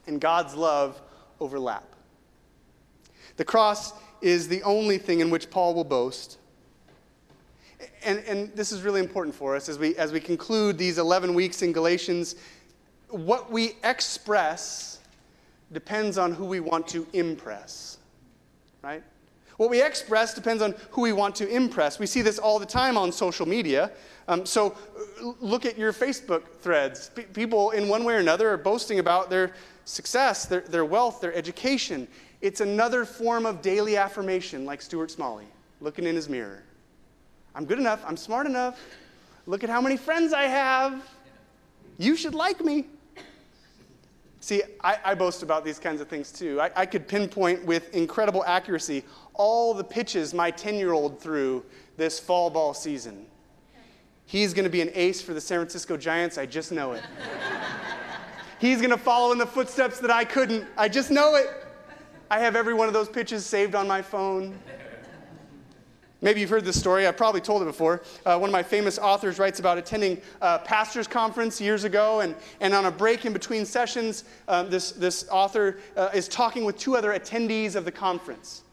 and 0.08 0.20
God's 0.20 0.56
love 0.56 1.02
overlap. 1.40 1.96
The 3.38 3.46
cross 3.46 3.94
is 4.22 4.48
the 4.48 4.62
only 4.64 4.98
thing 4.98 5.20
in 5.20 5.30
which 5.30 5.50
Paul 5.50 5.74
will 5.74 5.84
boast. 5.84 6.38
And, 8.06 8.20
and 8.28 8.56
this 8.56 8.72
is 8.72 8.84
really 8.84 9.00
important 9.00 9.36
for 9.36 9.56
us 9.56 9.68
as 9.68 9.80
we, 9.80 9.96
as 9.98 10.12
we 10.12 10.20
conclude 10.20 10.78
these 10.78 11.00
11 11.00 11.34
weeks 11.34 11.62
in 11.64 11.74
Galatians 11.74 12.36
what 13.10 13.52
we 13.52 13.76
express 13.84 15.00
depends 15.72 16.18
on 16.18 16.34
who 16.34 16.46
we 16.46 16.60
want 16.60 16.88
to 16.90 17.08
impress, 17.14 17.98
right? 18.82 19.04
What 19.58 19.70
we 19.70 19.82
express 19.82 20.34
depends 20.34 20.62
on 20.62 20.76
who 20.92 21.02
we 21.02 21.14
want 21.14 21.36
to 21.36 21.48
impress. 21.48 21.98
We 21.98 22.08
see 22.08 22.22
this 22.22 22.40
all 22.40 22.60
the 22.60 22.66
time 22.66 22.98
on 22.98 23.12
social 23.12 23.48
media. 23.48 23.92
Um, 24.28 24.46
so 24.46 24.76
uh, 25.22 25.32
look 25.40 25.66
at 25.66 25.78
your 25.78 25.94
Facebook 25.94 26.44
threads. 26.60 27.10
P- 27.16 27.24
people, 27.24 27.72
in 27.72 27.88
one 27.88 28.04
way 28.04 28.16
or 28.16 28.18
another, 28.18 28.50
are 28.50 28.58
boasting 28.58 29.00
about 29.00 29.30
their 29.30 29.54
success, 29.86 30.46
their, 30.46 30.62
their 30.62 30.84
wealth, 30.84 31.22
their 31.22 31.34
education. 31.34 32.08
It's 32.42 32.60
another 32.60 33.06
form 33.06 33.46
of 33.46 33.62
daily 33.62 33.96
affirmation, 33.96 34.66
like 34.66 34.82
Stuart 34.82 35.10
Smalley, 35.10 35.46
looking 35.80 36.06
in 36.06 36.16
his 36.16 36.28
mirror. 36.28 36.64
I'm 37.56 37.66
good 37.66 37.80
enough. 37.80 38.04
I'm 38.06 38.18
smart 38.18 38.46
enough. 38.46 38.80
Look 39.48 39.64
at 39.64 39.70
how 39.70 39.80
many 39.80 39.96
friends 39.96 40.34
I 40.34 40.44
have. 40.44 41.02
You 41.98 42.16
should 42.18 42.36
like 42.36 42.64
me. 42.64 42.86
See, 44.42 44.62
I, 44.84 44.98
I, 45.04 45.16
boast 45.16 45.42
about 45.42 45.66
these 45.66 45.80
kinds 45.80 46.02
of 46.02 46.08
things 46.08 46.32
too. 46.32 46.62
I, 46.62 46.70
I 46.76 46.86
could 46.86 47.08
pinpoint 47.08 47.66
with 47.66 47.92
incredible 47.96 48.44
accuracy 48.46 49.04
all 49.34 49.74
the 49.74 49.84
pitches 49.84 50.34
my 50.34 50.52
10 50.52 50.76
year 50.76 50.94
old 50.94 51.20
threw 51.20 51.64
this 51.98 52.20
fall 52.20 52.50
ball 52.50 52.74
season. 52.74 53.26
He's 54.28 54.54
going 54.54 54.66
to 54.66 54.70
be 54.70 54.82
an 54.82 54.92
ace 54.94 55.22
for 55.22 55.34
the 55.34 55.42
San 55.42 55.60
Francisco 55.60 55.98
Giants. 55.98 56.38
I 56.38 56.46
just 56.46 56.72
know 56.72 56.92
it. 56.92 57.04
He's 58.60 58.80
going 58.80 58.92
to 58.92 58.98
follow 58.98 59.32
in 59.32 59.38
the 59.38 59.46
footsteps 59.46 60.00
that 60.00 60.12
I 60.12 60.26
couldn't. 60.26 60.66
I 60.78 60.90
just 60.90 61.10
know 61.10 61.36
it. 61.36 61.48
I 62.30 62.40
have 62.40 62.56
every 62.56 62.74
one 62.74 62.88
of 62.88 62.94
those 62.94 63.10
pitches 63.10 63.46
saved 63.46 63.76
on 63.76 63.88
my 63.88 64.02
phone. 64.02 64.58
Maybe 66.22 66.40
you've 66.40 66.50
heard 66.50 66.66
this 66.66 66.80
story. 66.80 67.06
I've 67.06 67.18
probably 67.18 67.42
told 67.42 67.62
it 67.62 67.66
before. 67.66 68.02
Uh, 68.26 68.38
one 68.38 68.50
of 68.50 68.54
my 68.54 68.64
famous 68.64 68.98
authors 68.98 69.38
writes 69.38 69.60
about 69.60 69.78
attending 69.78 70.22
a 70.42 70.60
pastor's 70.60 71.08
conference 71.08 71.60
years 71.60 71.84
ago, 71.84 72.22
and, 72.22 72.36
and 72.62 72.74
on 72.74 72.86
a 72.86 72.92
break 72.92 73.26
in 73.26 73.34
between 73.34 73.66
sessions, 73.66 74.24
uh, 74.48 74.64
this, 74.64 74.92
this 74.92 75.28
author 75.30 75.78
uh, 75.98 76.10
is 76.14 76.28
talking 76.28 76.64
with 76.64 76.78
two 76.78 76.96
other 76.96 77.12
attendees 77.12 77.76
of 77.76 77.86
the 77.86 77.92
conference. 77.92 78.64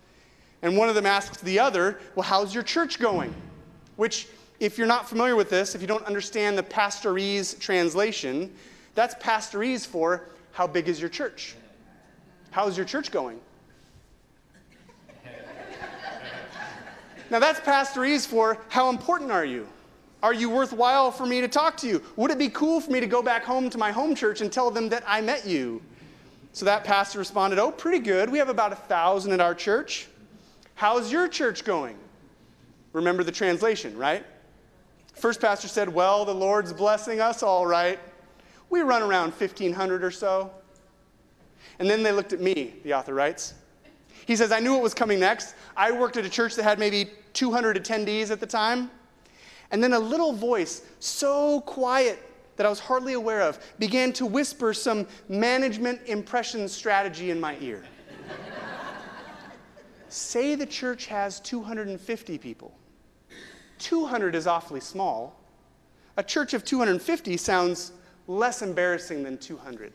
And 0.62 0.76
one 0.76 0.88
of 0.88 0.94
them 0.94 1.06
asks 1.06 1.38
the 1.38 1.58
other, 1.58 2.00
Well, 2.14 2.22
how's 2.22 2.54
your 2.54 2.62
church 2.62 3.00
going? 3.00 3.34
Which, 3.96 4.28
if 4.60 4.78
you're 4.78 4.86
not 4.86 5.08
familiar 5.08 5.34
with 5.34 5.50
this, 5.50 5.74
if 5.74 5.80
you 5.80 5.88
don't 5.88 6.04
understand 6.06 6.56
the 6.56 6.62
pastorese 6.62 7.58
translation, 7.58 8.54
that's 8.94 9.14
pastorese 9.16 9.84
for 9.84 10.28
how 10.52 10.68
big 10.68 10.88
is 10.88 11.00
your 11.00 11.08
church? 11.08 11.56
How's 12.52 12.76
your 12.76 12.86
church 12.86 13.10
going? 13.10 13.40
Now, 17.32 17.38
that's 17.38 17.60
Pastor 17.60 18.00
pastorese 18.00 18.26
for 18.26 18.58
how 18.68 18.90
important 18.90 19.30
are 19.30 19.46
you? 19.46 19.66
Are 20.22 20.34
you 20.34 20.50
worthwhile 20.50 21.10
for 21.10 21.24
me 21.24 21.40
to 21.40 21.48
talk 21.48 21.78
to 21.78 21.88
you? 21.88 22.02
Would 22.16 22.30
it 22.30 22.36
be 22.36 22.50
cool 22.50 22.78
for 22.78 22.90
me 22.90 23.00
to 23.00 23.06
go 23.06 23.22
back 23.22 23.42
home 23.42 23.70
to 23.70 23.78
my 23.78 23.90
home 23.90 24.14
church 24.14 24.42
and 24.42 24.52
tell 24.52 24.70
them 24.70 24.90
that 24.90 25.02
I 25.06 25.22
met 25.22 25.46
you? 25.46 25.80
So 26.52 26.66
that 26.66 26.84
pastor 26.84 27.18
responded, 27.18 27.58
Oh, 27.58 27.70
pretty 27.70 28.00
good. 28.00 28.28
We 28.28 28.36
have 28.36 28.50
about 28.50 28.72
a 28.72 28.76
thousand 28.76 29.32
at 29.32 29.40
our 29.40 29.54
church. 29.54 30.08
How's 30.74 31.10
your 31.10 31.26
church 31.26 31.64
going? 31.64 31.96
Remember 32.92 33.24
the 33.24 33.32
translation, 33.32 33.96
right? 33.96 34.26
First 35.14 35.40
pastor 35.40 35.68
said, 35.68 35.88
Well, 35.88 36.26
the 36.26 36.34
Lord's 36.34 36.74
blessing 36.74 37.22
us 37.22 37.42
all 37.42 37.66
right. 37.66 37.98
We 38.68 38.82
run 38.82 39.00
around 39.00 39.30
1,500 39.30 40.04
or 40.04 40.10
so. 40.10 40.50
And 41.78 41.88
then 41.88 42.02
they 42.02 42.12
looked 42.12 42.34
at 42.34 42.42
me, 42.42 42.74
the 42.84 42.92
author 42.92 43.14
writes. 43.14 43.54
He 44.26 44.36
says, 44.36 44.52
I 44.52 44.60
knew 44.60 44.74
what 44.74 44.82
was 44.82 44.92
coming 44.92 45.18
next. 45.18 45.54
I 45.74 45.92
worked 45.92 46.18
at 46.18 46.26
a 46.26 46.30
church 46.30 46.56
that 46.56 46.64
had 46.64 46.78
maybe 46.78 47.10
200 47.32 47.82
attendees 47.82 48.30
at 48.30 48.40
the 48.40 48.46
time. 48.46 48.90
And 49.70 49.82
then 49.82 49.94
a 49.94 49.98
little 49.98 50.32
voice, 50.32 50.82
so 51.00 51.60
quiet 51.62 52.18
that 52.56 52.66
I 52.66 52.68
was 52.68 52.78
hardly 52.78 53.14
aware 53.14 53.40
of, 53.42 53.58
began 53.78 54.12
to 54.14 54.26
whisper 54.26 54.74
some 54.74 55.06
management 55.28 56.00
impression 56.06 56.68
strategy 56.68 57.30
in 57.30 57.40
my 57.40 57.56
ear. 57.60 57.82
Say 60.08 60.54
the 60.54 60.66
church 60.66 61.06
has 61.06 61.40
250 61.40 62.38
people. 62.38 62.74
200 63.78 64.34
is 64.34 64.46
awfully 64.46 64.80
small. 64.80 65.34
A 66.18 66.22
church 66.22 66.52
of 66.52 66.64
250 66.64 67.36
sounds 67.38 67.92
less 68.28 68.62
embarrassing 68.62 69.22
than 69.22 69.38
200. 69.38 69.92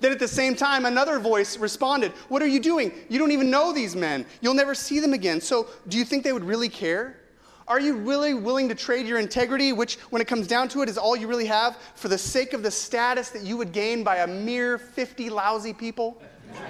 Then 0.00 0.12
at 0.12 0.18
the 0.18 0.28
same 0.28 0.54
time, 0.54 0.84
another 0.84 1.18
voice 1.18 1.58
responded, 1.58 2.12
What 2.28 2.42
are 2.42 2.46
you 2.46 2.60
doing? 2.60 2.92
You 3.08 3.18
don't 3.18 3.32
even 3.32 3.50
know 3.50 3.72
these 3.72 3.94
men. 3.96 4.26
You'll 4.40 4.54
never 4.54 4.74
see 4.74 5.00
them 5.00 5.12
again. 5.12 5.40
So 5.40 5.68
do 5.88 5.98
you 5.98 6.04
think 6.04 6.24
they 6.24 6.32
would 6.32 6.44
really 6.44 6.68
care? 6.68 7.20
Are 7.66 7.80
you 7.80 7.94
really 7.96 8.34
willing 8.34 8.68
to 8.68 8.74
trade 8.74 9.06
your 9.06 9.18
integrity, 9.18 9.72
which, 9.72 9.96
when 10.10 10.20
it 10.20 10.28
comes 10.28 10.46
down 10.46 10.68
to 10.68 10.82
it, 10.82 10.88
is 10.88 10.98
all 10.98 11.16
you 11.16 11.26
really 11.26 11.46
have, 11.46 11.78
for 11.94 12.08
the 12.08 12.18
sake 12.18 12.52
of 12.52 12.62
the 12.62 12.70
status 12.70 13.30
that 13.30 13.42
you 13.42 13.56
would 13.56 13.72
gain 13.72 14.04
by 14.04 14.16
a 14.16 14.26
mere 14.26 14.76
50 14.76 15.30
lousy 15.30 15.72
people? 15.72 16.20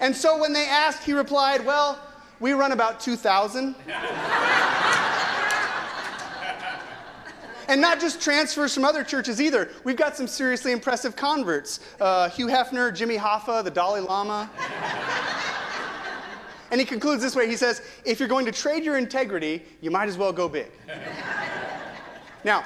and 0.00 0.16
so 0.16 0.40
when 0.40 0.54
they 0.54 0.66
asked, 0.66 1.02
he 1.02 1.12
replied, 1.12 1.66
Well, 1.66 2.00
we 2.40 2.52
run 2.52 2.72
about 2.72 3.00
2,000. 3.00 3.74
And 7.68 7.82
not 7.82 8.00
just 8.00 8.20
transfers 8.20 8.74
from 8.74 8.84
other 8.84 9.04
churches 9.04 9.40
either. 9.40 9.70
We've 9.84 9.96
got 9.96 10.16
some 10.16 10.26
seriously 10.26 10.72
impressive 10.72 11.14
converts 11.14 11.80
uh, 12.00 12.30
Hugh 12.30 12.46
Hefner, 12.46 12.94
Jimmy 12.94 13.16
Hoffa, 13.16 13.62
the 13.62 13.70
Dalai 13.70 14.00
Lama. 14.00 14.50
and 16.70 16.80
he 16.80 16.86
concludes 16.86 17.22
this 17.22 17.36
way 17.36 17.46
he 17.46 17.56
says, 17.56 17.82
If 18.06 18.18
you're 18.18 18.28
going 18.28 18.46
to 18.46 18.52
trade 18.52 18.84
your 18.84 18.96
integrity, 18.96 19.62
you 19.82 19.90
might 19.90 20.08
as 20.08 20.16
well 20.16 20.32
go 20.32 20.48
big. 20.48 20.70
now, 22.44 22.64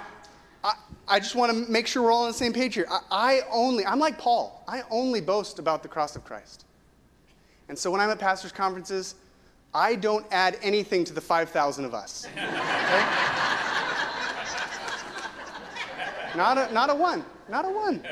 I, 0.62 0.74
I 1.08 1.18
just 1.18 1.34
want 1.34 1.52
to 1.52 1.70
make 1.70 1.88
sure 1.88 2.04
we're 2.04 2.12
all 2.12 2.22
on 2.22 2.28
the 2.28 2.34
same 2.34 2.52
page 2.52 2.74
here. 2.74 2.86
I, 2.88 3.00
I 3.10 3.40
only, 3.50 3.84
I'm 3.84 3.98
like 3.98 4.18
Paul, 4.18 4.62
I 4.68 4.82
only 4.88 5.20
boast 5.20 5.58
about 5.58 5.82
the 5.82 5.88
cross 5.88 6.14
of 6.14 6.24
Christ. 6.24 6.64
And 7.68 7.76
so 7.76 7.90
when 7.90 8.00
I'm 8.00 8.10
at 8.10 8.20
pastors' 8.20 8.52
conferences, 8.52 9.16
I 9.74 9.96
don't 9.96 10.26
add 10.30 10.58
anything 10.62 11.02
to 11.04 11.12
the 11.12 11.20
5,000 11.20 11.84
of 11.84 11.94
us. 11.94 12.28
Okay? 12.36 13.71
Not 16.36 16.58
a, 16.58 16.72
not 16.72 16.90
a 16.90 16.94
one. 16.94 17.24
Not 17.48 17.64
a 17.64 17.68
one. 17.68 18.02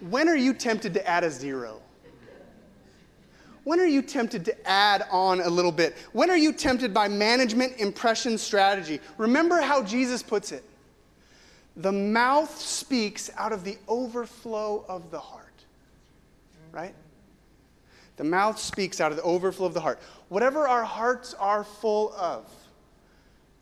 when 0.00 0.28
are 0.28 0.36
you 0.36 0.54
tempted 0.54 0.94
to 0.94 1.06
add 1.06 1.24
a 1.24 1.30
zero? 1.30 1.80
When 3.64 3.80
are 3.80 3.86
you 3.86 4.02
tempted 4.02 4.44
to 4.44 4.68
add 4.68 5.04
on 5.10 5.40
a 5.40 5.48
little 5.48 5.72
bit? 5.72 5.96
When 6.12 6.30
are 6.30 6.36
you 6.36 6.52
tempted 6.52 6.92
by 6.92 7.08
management 7.08 7.78
impression 7.78 8.36
strategy? 8.36 9.00
Remember 9.16 9.60
how 9.60 9.82
Jesus 9.82 10.22
puts 10.22 10.52
it 10.52 10.64
the 11.76 11.92
mouth 11.92 12.56
speaks 12.56 13.30
out 13.36 13.52
of 13.52 13.64
the 13.64 13.76
overflow 13.88 14.84
of 14.88 15.10
the 15.10 15.18
heart. 15.18 15.44
Right? 16.70 16.94
The 18.16 18.24
mouth 18.24 18.58
speaks 18.58 19.00
out 19.00 19.10
of 19.10 19.16
the 19.16 19.24
overflow 19.24 19.66
of 19.66 19.74
the 19.74 19.80
heart. 19.80 19.98
Whatever 20.28 20.68
our 20.68 20.84
hearts 20.84 21.34
are 21.34 21.64
full 21.64 22.12
of, 22.14 22.48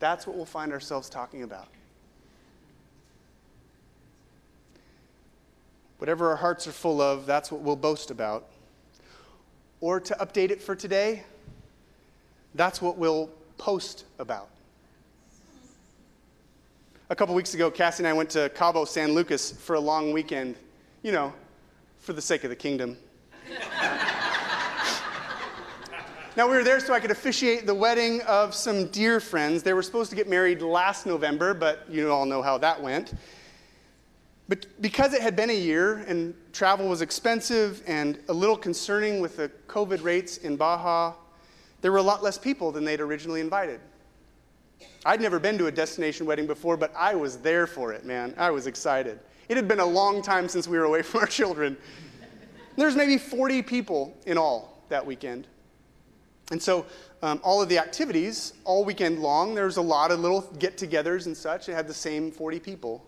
that's 0.03 0.27
what 0.27 0.35
we'll 0.35 0.45
find 0.45 0.73
ourselves 0.73 1.09
talking 1.09 1.43
about. 1.43 1.69
Whatever 5.97 6.29
our 6.31 6.35
hearts 6.35 6.67
are 6.67 6.73
full 6.73 6.99
of, 6.99 7.25
that's 7.25 7.49
what 7.53 7.61
we'll 7.61 7.77
boast 7.77 8.11
about. 8.11 8.49
Or 9.79 10.01
to 10.01 10.13
update 10.15 10.51
it 10.51 10.61
for 10.61 10.75
today, 10.75 11.23
that's 12.53 12.81
what 12.81 12.97
we'll 12.97 13.29
post 13.57 14.03
about. 14.19 14.49
A 17.09 17.15
couple 17.15 17.33
weeks 17.33 17.53
ago, 17.53 17.71
Cassie 17.71 18.03
and 18.03 18.07
I 18.07 18.11
went 18.11 18.29
to 18.31 18.49
Cabo 18.49 18.83
San 18.83 19.13
Lucas 19.13 19.53
for 19.53 19.77
a 19.77 19.79
long 19.79 20.11
weekend, 20.11 20.57
you 21.01 21.13
know, 21.13 21.33
for 21.99 22.11
the 22.11 22.21
sake 22.21 22.43
of 22.43 22.49
the 22.49 22.57
kingdom. 22.57 22.97
Now, 26.35 26.49
we 26.49 26.55
were 26.55 26.63
there 26.63 26.79
so 26.79 26.95
I 26.95 26.99
could 26.99 27.11
officiate 27.11 27.67
the 27.67 27.75
wedding 27.75 28.21
of 28.21 28.55
some 28.55 28.87
dear 28.87 29.19
friends. 29.19 29.61
They 29.61 29.73
were 29.73 29.83
supposed 29.83 30.09
to 30.09 30.15
get 30.15 30.27
married 30.27 30.63
last 30.63 31.05
November, 31.05 31.53
but 31.53 31.85
you 31.87 32.11
all 32.11 32.25
know 32.25 32.41
how 32.41 32.57
that 32.57 32.81
went. 32.81 33.13
But 34.49 34.65
because 34.81 35.13
it 35.13 35.21
had 35.21 35.35
been 35.35 35.51
a 35.51 35.55
year 35.55 35.97
and 36.07 36.33
travel 36.51 36.87
was 36.87 37.03
expensive 37.03 37.83
and 37.85 38.17
a 38.29 38.33
little 38.33 38.57
concerning 38.57 39.21
with 39.21 39.37
the 39.37 39.51
COVID 39.67 40.03
rates 40.03 40.37
in 40.37 40.57
Baja, 40.57 41.13
there 41.81 41.91
were 41.91 41.99
a 41.99 42.03
lot 42.03 42.23
less 42.23 42.39
people 42.39 42.71
than 42.71 42.83
they'd 42.83 42.99
originally 42.99 43.39
invited. 43.39 43.79
I'd 45.05 45.21
never 45.21 45.39
been 45.39 45.59
to 45.59 45.67
a 45.67 45.71
destination 45.71 46.25
wedding 46.25 46.47
before, 46.47 46.77
but 46.77 46.91
I 46.97 47.13
was 47.13 47.37
there 47.37 47.67
for 47.67 47.93
it, 47.93 48.05
man. 48.05 48.33
I 48.37 48.49
was 48.49 48.65
excited. 48.65 49.19
It 49.49 49.57
had 49.57 49.67
been 49.67 49.79
a 49.79 49.85
long 49.85 50.23
time 50.23 50.49
since 50.49 50.67
we 50.67 50.79
were 50.79 50.85
away 50.85 51.03
from 51.03 51.19
our 51.19 51.27
children. 51.41 51.77
There's 52.75 52.95
maybe 52.95 53.19
40 53.19 53.61
people 53.61 54.17
in 54.25 54.39
all 54.39 54.83
that 54.89 55.05
weekend. 55.05 55.47
And 56.53 56.61
so, 56.61 56.85
um, 57.23 57.41
all 57.43 57.63
of 57.63 57.67
the 57.67 57.79
activities, 57.79 58.53
all 58.63 58.85
weekend 58.85 59.17
long, 59.17 59.55
there 59.55 59.65
was 59.65 59.77
a 59.77 59.81
lot 59.81 60.11
of 60.11 60.19
little 60.19 60.41
get 60.59 60.77
togethers 60.77 61.25
and 61.25 61.35
such. 61.35 61.67
It 61.67 61.73
had 61.73 61.87
the 61.87 61.93
same 61.95 62.29
40 62.29 62.59
people. 62.59 63.03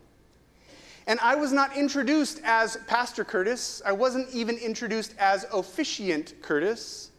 And 1.05 1.19
I 1.19 1.35
was 1.35 1.51
not 1.51 1.77
introduced 1.77 2.41
as 2.43 2.77
Pastor 2.87 3.23
Curtis. 3.23 3.83
I 3.85 3.91
wasn't 3.91 4.33
even 4.33 4.57
introduced 4.57 5.13
as 5.19 5.45
officiant 5.53 6.33
Curtis. 6.41 7.11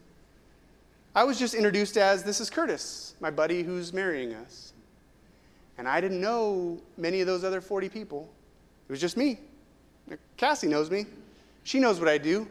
I 1.15 1.23
was 1.23 1.39
just 1.39 1.55
introduced 1.55 1.97
as 1.97 2.25
this 2.25 2.41
is 2.41 2.51
Curtis, 2.51 3.15
my 3.21 3.31
buddy 3.31 3.63
who's 3.63 3.93
marrying 3.93 4.35
us. 4.35 4.73
And 5.79 5.87
I 5.87 6.01
didn't 6.01 6.21
know 6.21 6.81
many 6.97 7.21
of 7.21 7.29
those 7.29 7.45
other 7.45 7.61
40 7.61 7.89
people. 7.89 8.29
It 8.89 8.91
was 8.91 9.01
just 9.01 9.17
me. 9.17 9.39
Cassie 10.37 10.67
knows 10.67 10.91
me. 10.91 11.07
She 11.63 11.79
knows 11.79 12.01
what 12.01 12.09
I 12.09 12.19
do. 12.19 12.49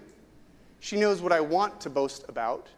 She 0.80 0.96
knows 0.96 1.22
what 1.22 1.34
I 1.34 1.42
want 1.42 1.82
to 1.82 1.90
boast 1.90 2.24
about. 2.30 2.70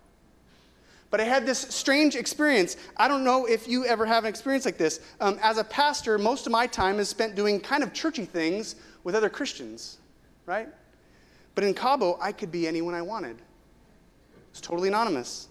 But 1.09 1.21
I 1.21 1.23
had 1.23 1.45
this 1.45 1.59
strange 1.59 2.15
experience. 2.15 2.75
I 2.97 3.07
don't 3.07 3.23
know 3.23 3.45
if 3.45 3.67
you 3.67 3.85
ever 3.85 4.05
have 4.05 4.25
an 4.25 4.29
experience 4.29 4.65
like 4.65 4.77
this. 4.77 4.99
Um, 5.21 5.39
as 5.41 5.57
a 5.57 5.63
pastor, 5.63 6.17
most 6.17 6.45
of 6.45 6.51
my 6.51 6.67
time 6.67 6.99
is 6.99 7.07
spent 7.07 7.35
doing 7.35 7.59
kind 7.59 7.81
of 7.81 7.93
churchy 7.93 8.25
things 8.25 8.75
with 9.03 9.15
other 9.15 9.29
Christians, 9.29 9.97
right? 10.45 10.67
But 11.55 11.63
in 11.63 11.73
Cabo, 11.73 12.17
I 12.21 12.31
could 12.33 12.51
be 12.51 12.67
anyone 12.67 12.93
I 12.93 13.01
wanted. 13.01 13.37
It's 14.51 14.59
totally 14.59 14.89
anonymous. 14.89 15.47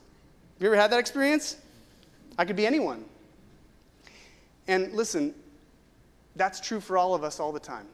Have 0.55 0.63
you 0.63 0.69
ever 0.69 0.77
had 0.77 0.93
that 0.93 0.99
experience? 0.99 1.57
I 2.39 2.45
could 2.45 2.57
be 2.57 2.67
anyone. 2.67 3.05
And 4.69 4.93
listen, 4.93 5.35
that's 6.35 6.61
true 6.61 6.81
for 6.81 6.99
all 6.99 7.15
of 7.15 7.25
us 7.25 7.41
all 7.41 7.53
the 7.53 7.61
time. 7.61 7.87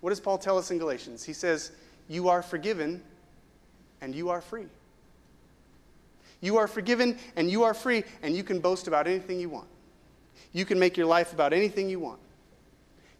What 0.00 0.10
does 0.10 0.20
Paul 0.20 0.38
tell 0.38 0.58
us 0.58 0.70
in 0.70 0.78
Galatians? 0.78 1.24
He 1.24 1.32
says, 1.32 1.72
You 2.08 2.28
are 2.28 2.42
forgiven 2.42 3.02
and 4.00 4.14
you 4.14 4.28
are 4.28 4.40
free. 4.40 4.66
You 6.44 6.58
are 6.58 6.68
forgiven 6.68 7.18
and 7.36 7.50
you 7.50 7.62
are 7.62 7.72
free, 7.72 8.04
and 8.22 8.36
you 8.36 8.44
can 8.44 8.60
boast 8.60 8.86
about 8.86 9.06
anything 9.06 9.40
you 9.40 9.48
want. 9.48 9.66
You 10.52 10.66
can 10.66 10.78
make 10.78 10.94
your 10.94 11.06
life 11.06 11.32
about 11.32 11.54
anything 11.54 11.88
you 11.88 11.98
want. 11.98 12.20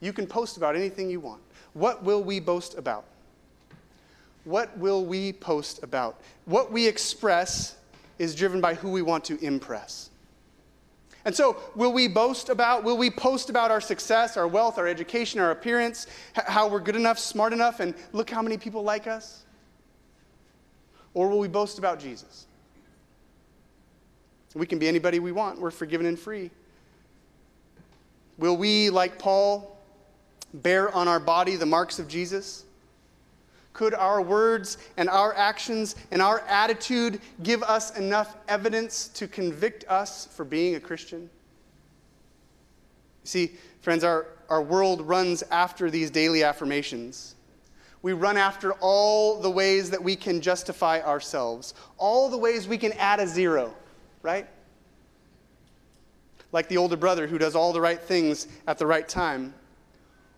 You 0.01 0.13
can 0.13 0.27
post 0.27 0.59
about 0.59 0.77
anything 0.77 1.09
you 1.09 1.21
want. 1.21 1.41
What 1.73 2.05
will 2.05 2.23
we 2.23 2.39
boast 2.39 2.77
about? 2.77 3.07
What 4.45 4.77
will 4.77 5.07
we 5.07 5.33
post 5.33 5.83
about? 5.83 6.21
What 6.45 6.71
we 6.71 6.87
express 6.87 7.77
is 8.19 8.35
driven 8.35 8.61
by 8.61 8.75
who 8.75 8.91
we 8.91 9.01
want 9.01 9.25
to 9.25 9.43
impress. 9.43 10.11
And 11.25 11.35
so, 11.35 11.57
will 11.75 11.95
we 11.95 12.09
boast 12.09 12.51
about, 12.51 12.85
will 12.85 12.99
we 12.99 13.09
post 13.11 13.49
about 13.49 13.71
our 13.71 13.81
success, 13.81 14.37
our 14.37 14.47
wealth, 14.47 14.77
our 14.77 14.87
education, 14.87 15.41
our 15.41 15.51
appearance, 15.51 16.09
how 16.35 16.69
we're 16.69 16.79
good 16.79 16.97
enough, 16.97 17.19
smart 17.19 17.55
enough, 17.55 17.81
and 17.81 17.95
look 18.13 18.29
how 18.29 18.43
many 18.43 18.59
people 18.59 18.83
like 18.83 19.07
us? 19.07 19.45
Or 21.15 21.31
will 21.31 21.39
we 21.39 21.49
boast 21.49 21.79
about 21.79 21.99
Jesus? 21.99 22.47
We 24.55 24.67
can 24.67 24.79
be 24.79 24.87
anybody 24.87 25.19
we 25.19 25.33
want. 25.33 25.61
We're 25.61 25.73
forgiven 25.73 26.07
and 26.07 26.19
free. 26.19 26.51
Will 28.38 28.57
we, 28.57 28.90
like 28.90 29.19
Paul, 29.19 29.79
bear 30.53 30.95
on 30.95 31.09
our 31.09 31.21
body 31.21 31.57
the 31.57 31.67
marks 31.67 31.99
of 31.99 32.09
Jesus? 32.09 32.64
Could 33.73 33.95
our 33.95 34.23
words 34.23 34.79
and 34.97 35.09
our 35.09 35.35
actions 35.35 35.97
and 36.12 36.23
our 36.23 36.40
attitude 36.43 37.21
give 37.43 37.64
us 37.64 37.97
enough 37.97 38.37
evidence 38.49 39.09
to 39.09 39.27
convict 39.27 39.85
us 39.88 40.27
for 40.27 40.45
being 40.45 40.77
a 40.77 40.81
Christian? 40.81 41.29
See, 43.25 43.53
friends, 43.81 44.05
our, 44.05 44.27
our 44.49 44.62
world 44.62 45.03
runs 45.03 45.43
after 45.51 45.90
these 45.90 46.11
daily 46.11 46.45
affirmations. 46.45 47.35
We 48.03 48.12
run 48.12 48.37
after 48.37 48.75
all 48.75 49.40
the 49.40 49.51
ways 49.51 49.90
that 49.90 50.03
we 50.03 50.14
can 50.14 50.40
justify 50.40 51.01
ourselves, 51.01 51.75
all 51.97 52.29
the 52.29 52.38
ways 52.38 52.69
we 52.69 52.79
can 52.79 52.93
add 52.93 53.19
a 53.19 53.27
zero 53.27 53.75
right? 54.25 54.49
Like 56.51 56.69
the 56.69 56.79
older 56.79 56.97
brother 56.97 57.29
who 57.29 57.39
does 57.39 57.55
all 57.55 57.73
the 57.73 57.81
right 57.81 58.01
things 58.01 58.49
at 58.67 58.79
the 58.79 58.87
right 58.87 59.09
time, 59.09 59.55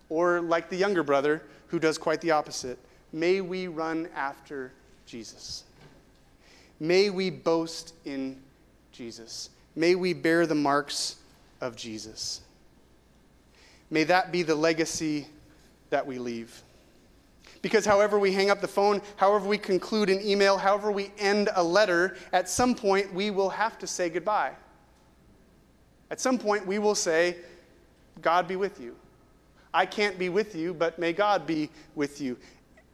or 0.09 0.41
like 0.41 0.69
the 0.69 0.75
younger 0.75 1.01
brother 1.01 1.41
who 1.67 1.79
does 1.79 1.97
quite 1.97 2.21
the 2.21 2.31
opposite. 2.31 2.77
May 3.13 3.41
we 3.41 3.67
run 3.67 4.09
after 4.15 4.73
Jesus. 5.05 5.63
May 6.79 7.09
we 7.09 7.29
boast 7.29 7.93
in 8.05 8.39
Jesus. 8.91 9.49
May 9.75 9.95
we 9.95 10.13
bear 10.13 10.45
the 10.45 10.55
marks 10.55 11.15
of 11.61 11.75
Jesus. 11.75 12.41
May 13.89 14.03
that 14.03 14.31
be 14.31 14.43
the 14.43 14.55
legacy 14.55 15.27
that 15.89 16.05
we 16.05 16.19
leave. 16.19 16.61
Because 17.67 17.85
however 17.85 18.17
we 18.17 18.31
hang 18.31 18.49
up 18.49 18.61
the 18.61 18.67
phone, 18.69 19.01
however 19.17 19.45
we 19.45 19.57
conclude 19.57 20.09
an 20.09 20.25
email, 20.25 20.57
however 20.57 20.89
we 20.89 21.11
end 21.17 21.49
a 21.53 21.61
letter, 21.61 22.15
at 22.31 22.47
some 22.47 22.73
point 22.73 23.13
we 23.13 23.29
will 23.29 23.49
have 23.49 23.77
to 23.79 23.85
say 23.85 24.07
goodbye. 24.09 24.53
At 26.09 26.21
some 26.21 26.39
point 26.39 26.65
we 26.65 26.79
will 26.79 26.95
say, 26.95 27.35
God 28.21 28.47
be 28.47 28.55
with 28.55 28.79
you. 28.79 28.95
I 29.73 29.85
can't 29.85 30.17
be 30.17 30.29
with 30.29 30.55
you, 30.55 30.73
but 30.73 30.97
may 30.97 31.11
God 31.11 31.45
be 31.45 31.69
with 31.93 32.21
you. 32.21 32.37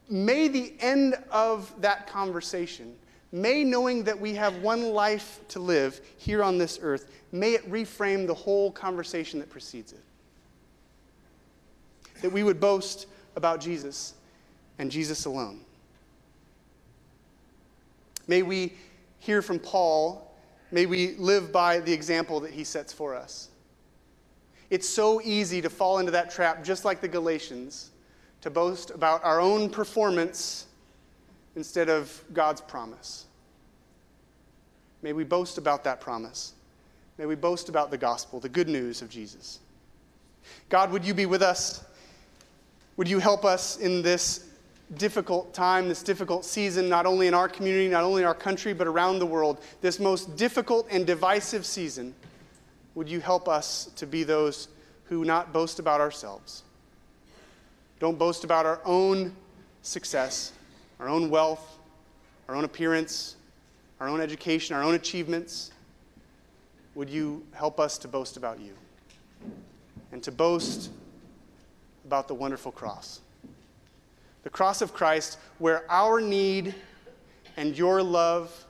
May 0.08 0.48
the 0.48 0.74
end 0.80 1.14
of 1.30 1.72
that 1.80 2.08
conversation, 2.08 2.96
may 3.30 3.62
knowing 3.62 4.02
that 4.02 4.18
we 4.18 4.34
have 4.34 4.56
one 4.56 4.88
life 4.88 5.38
to 5.50 5.60
live 5.60 6.00
here 6.18 6.42
on 6.42 6.58
this 6.58 6.80
earth, 6.82 7.12
may 7.30 7.52
it 7.52 7.70
reframe 7.70 8.26
the 8.26 8.34
whole 8.34 8.72
conversation 8.72 9.38
that 9.38 9.50
precedes 9.50 9.92
it. 9.92 10.02
That 12.22 12.32
we 12.32 12.42
would 12.42 12.58
boast 12.58 13.06
about 13.36 13.60
Jesus 13.60 14.14
and 14.78 14.90
Jesus 14.90 15.24
alone. 15.24 15.60
May 18.26 18.42
we 18.42 18.72
hear 19.18 19.42
from 19.42 19.58
Paul. 19.58 20.32
May 20.70 20.86
we 20.86 21.14
live 21.16 21.52
by 21.52 21.80
the 21.80 21.92
example 21.92 22.40
that 22.40 22.52
he 22.52 22.64
sets 22.64 22.92
for 22.92 23.14
us. 23.14 23.48
It's 24.70 24.88
so 24.88 25.20
easy 25.22 25.60
to 25.62 25.70
fall 25.70 25.98
into 25.98 26.10
that 26.12 26.30
trap, 26.30 26.64
just 26.64 26.84
like 26.84 27.00
the 27.00 27.08
Galatians, 27.08 27.90
to 28.40 28.50
boast 28.50 28.90
about 28.90 29.24
our 29.24 29.40
own 29.40 29.70
performance 29.70 30.66
instead 31.54 31.88
of 31.88 32.24
God's 32.32 32.60
promise. 32.60 33.26
May 35.02 35.12
we 35.12 35.22
boast 35.22 35.58
about 35.58 35.84
that 35.84 36.00
promise. 36.00 36.54
May 37.18 37.26
we 37.26 37.34
boast 37.34 37.68
about 37.68 37.90
the 37.90 37.98
gospel, 37.98 38.40
the 38.40 38.48
good 38.48 38.68
news 38.68 39.02
of 39.02 39.08
Jesus. 39.08 39.60
God, 40.68 40.90
would 40.90 41.04
you 41.04 41.14
be 41.14 41.26
with 41.26 41.42
us? 41.42 41.84
Would 42.96 43.08
you 43.08 43.18
help 43.18 43.44
us 43.44 43.76
in 43.78 44.02
this 44.02 44.48
difficult 44.96 45.54
time, 45.54 45.88
this 45.88 46.02
difficult 46.02 46.44
season, 46.44 46.88
not 46.88 47.06
only 47.06 47.26
in 47.26 47.34
our 47.34 47.48
community, 47.48 47.88
not 47.88 48.04
only 48.04 48.22
in 48.22 48.28
our 48.28 48.34
country, 48.34 48.72
but 48.72 48.86
around 48.86 49.18
the 49.18 49.26
world, 49.26 49.62
this 49.80 49.98
most 49.98 50.36
difficult 50.36 50.86
and 50.90 51.06
divisive 51.06 51.64
season, 51.64 52.14
would 52.94 53.08
you 53.08 53.20
help 53.20 53.48
us 53.48 53.90
to 53.96 54.06
be 54.06 54.22
those 54.22 54.68
who 55.04 55.24
not 55.24 55.52
boast 55.52 55.78
about 55.78 56.00
ourselves, 56.00 56.62
don't 57.98 58.18
boast 58.18 58.44
about 58.44 58.66
our 58.66 58.80
own 58.84 59.34
success, 59.82 60.52
our 60.98 61.08
own 61.08 61.28
wealth, 61.30 61.78
our 62.48 62.54
own 62.54 62.64
appearance, 62.64 63.36
our 64.00 64.08
own 64.08 64.20
education, 64.20 64.76
our 64.76 64.82
own 64.82 64.94
achievements. 64.94 65.70
Would 66.94 67.10
you 67.10 67.44
help 67.52 67.80
us 67.80 67.98
to 67.98 68.08
boast 68.08 68.36
about 68.36 68.60
you? 68.60 68.72
And 70.12 70.22
to 70.22 70.32
boast 70.32 70.90
about 72.04 72.28
the 72.28 72.34
wonderful 72.34 72.70
cross. 72.70 73.20
The 74.44 74.50
cross 74.50 74.82
of 74.82 74.92
Christ, 74.94 75.38
where 75.58 75.90
our 75.90 76.20
need 76.20 76.74
and 77.56 77.76
your 77.76 78.02
love 78.02 78.64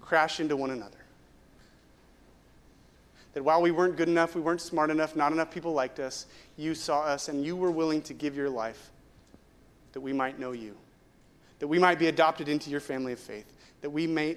crash 0.00 0.40
into 0.40 0.56
one 0.56 0.70
another. 0.70 0.96
That 3.34 3.44
while 3.44 3.62
we 3.62 3.70
weren't 3.70 3.96
good 3.96 4.08
enough, 4.08 4.34
we 4.34 4.40
weren't 4.40 4.60
smart 4.60 4.90
enough, 4.90 5.14
not 5.14 5.32
enough 5.32 5.50
people 5.50 5.72
liked 5.72 6.00
us, 6.00 6.26
you 6.56 6.74
saw 6.74 7.02
us 7.02 7.28
and 7.28 7.44
you 7.44 7.56
were 7.56 7.70
willing 7.70 8.02
to 8.02 8.14
give 8.14 8.36
your 8.36 8.50
life 8.50 8.90
that 9.92 10.00
we 10.00 10.12
might 10.12 10.38
know 10.38 10.52
you, 10.52 10.76
that 11.58 11.68
we 11.68 11.78
might 11.78 11.98
be 11.98 12.08
adopted 12.08 12.48
into 12.48 12.70
your 12.70 12.80
family 12.80 13.12
of 13.12 13.18
faith, 13.18 13.52
that 13.80 13.90
we 13.90 14.06
may 14.06 14.36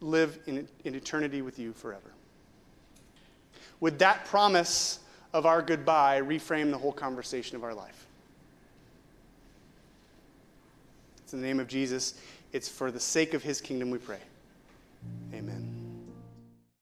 live 0.00 0.38
in, 0.46 0.68
in 0.84 0.94
eternity 0.94 1.42
with 1.42 1.58
you 1.58 1.72
forever. 1.72 2.12
Would 3.80 3.98
that 3.98 4.24
promise 4.24 5.00
of 5.32 5.44
our 5.44 5.60
goodbye 5.60 6.20
reframe 6.20 6.70
the 6.70 6.78
whole 6.78 6.92
conversation 6.92 7.56
of 7.56 7.64
our 7.64 7.74
life? 7.74 8.05
It's 11.26 11.34
in 11.34 11.40
the 11.40 11.46
name 11.48 11.58
of 11.58 11.66
Jesus. 11.66 12.14
It's 12.52 12.68
for 12.68 12.92
the 12.92 13.00
sake 13.00 13.34
of 13.34 13.42
his 13.42 13.60
kingdom 13.60 13.90
we 13.90 13.98
pray. 13.98 14.20
Amen. 15.34 15.65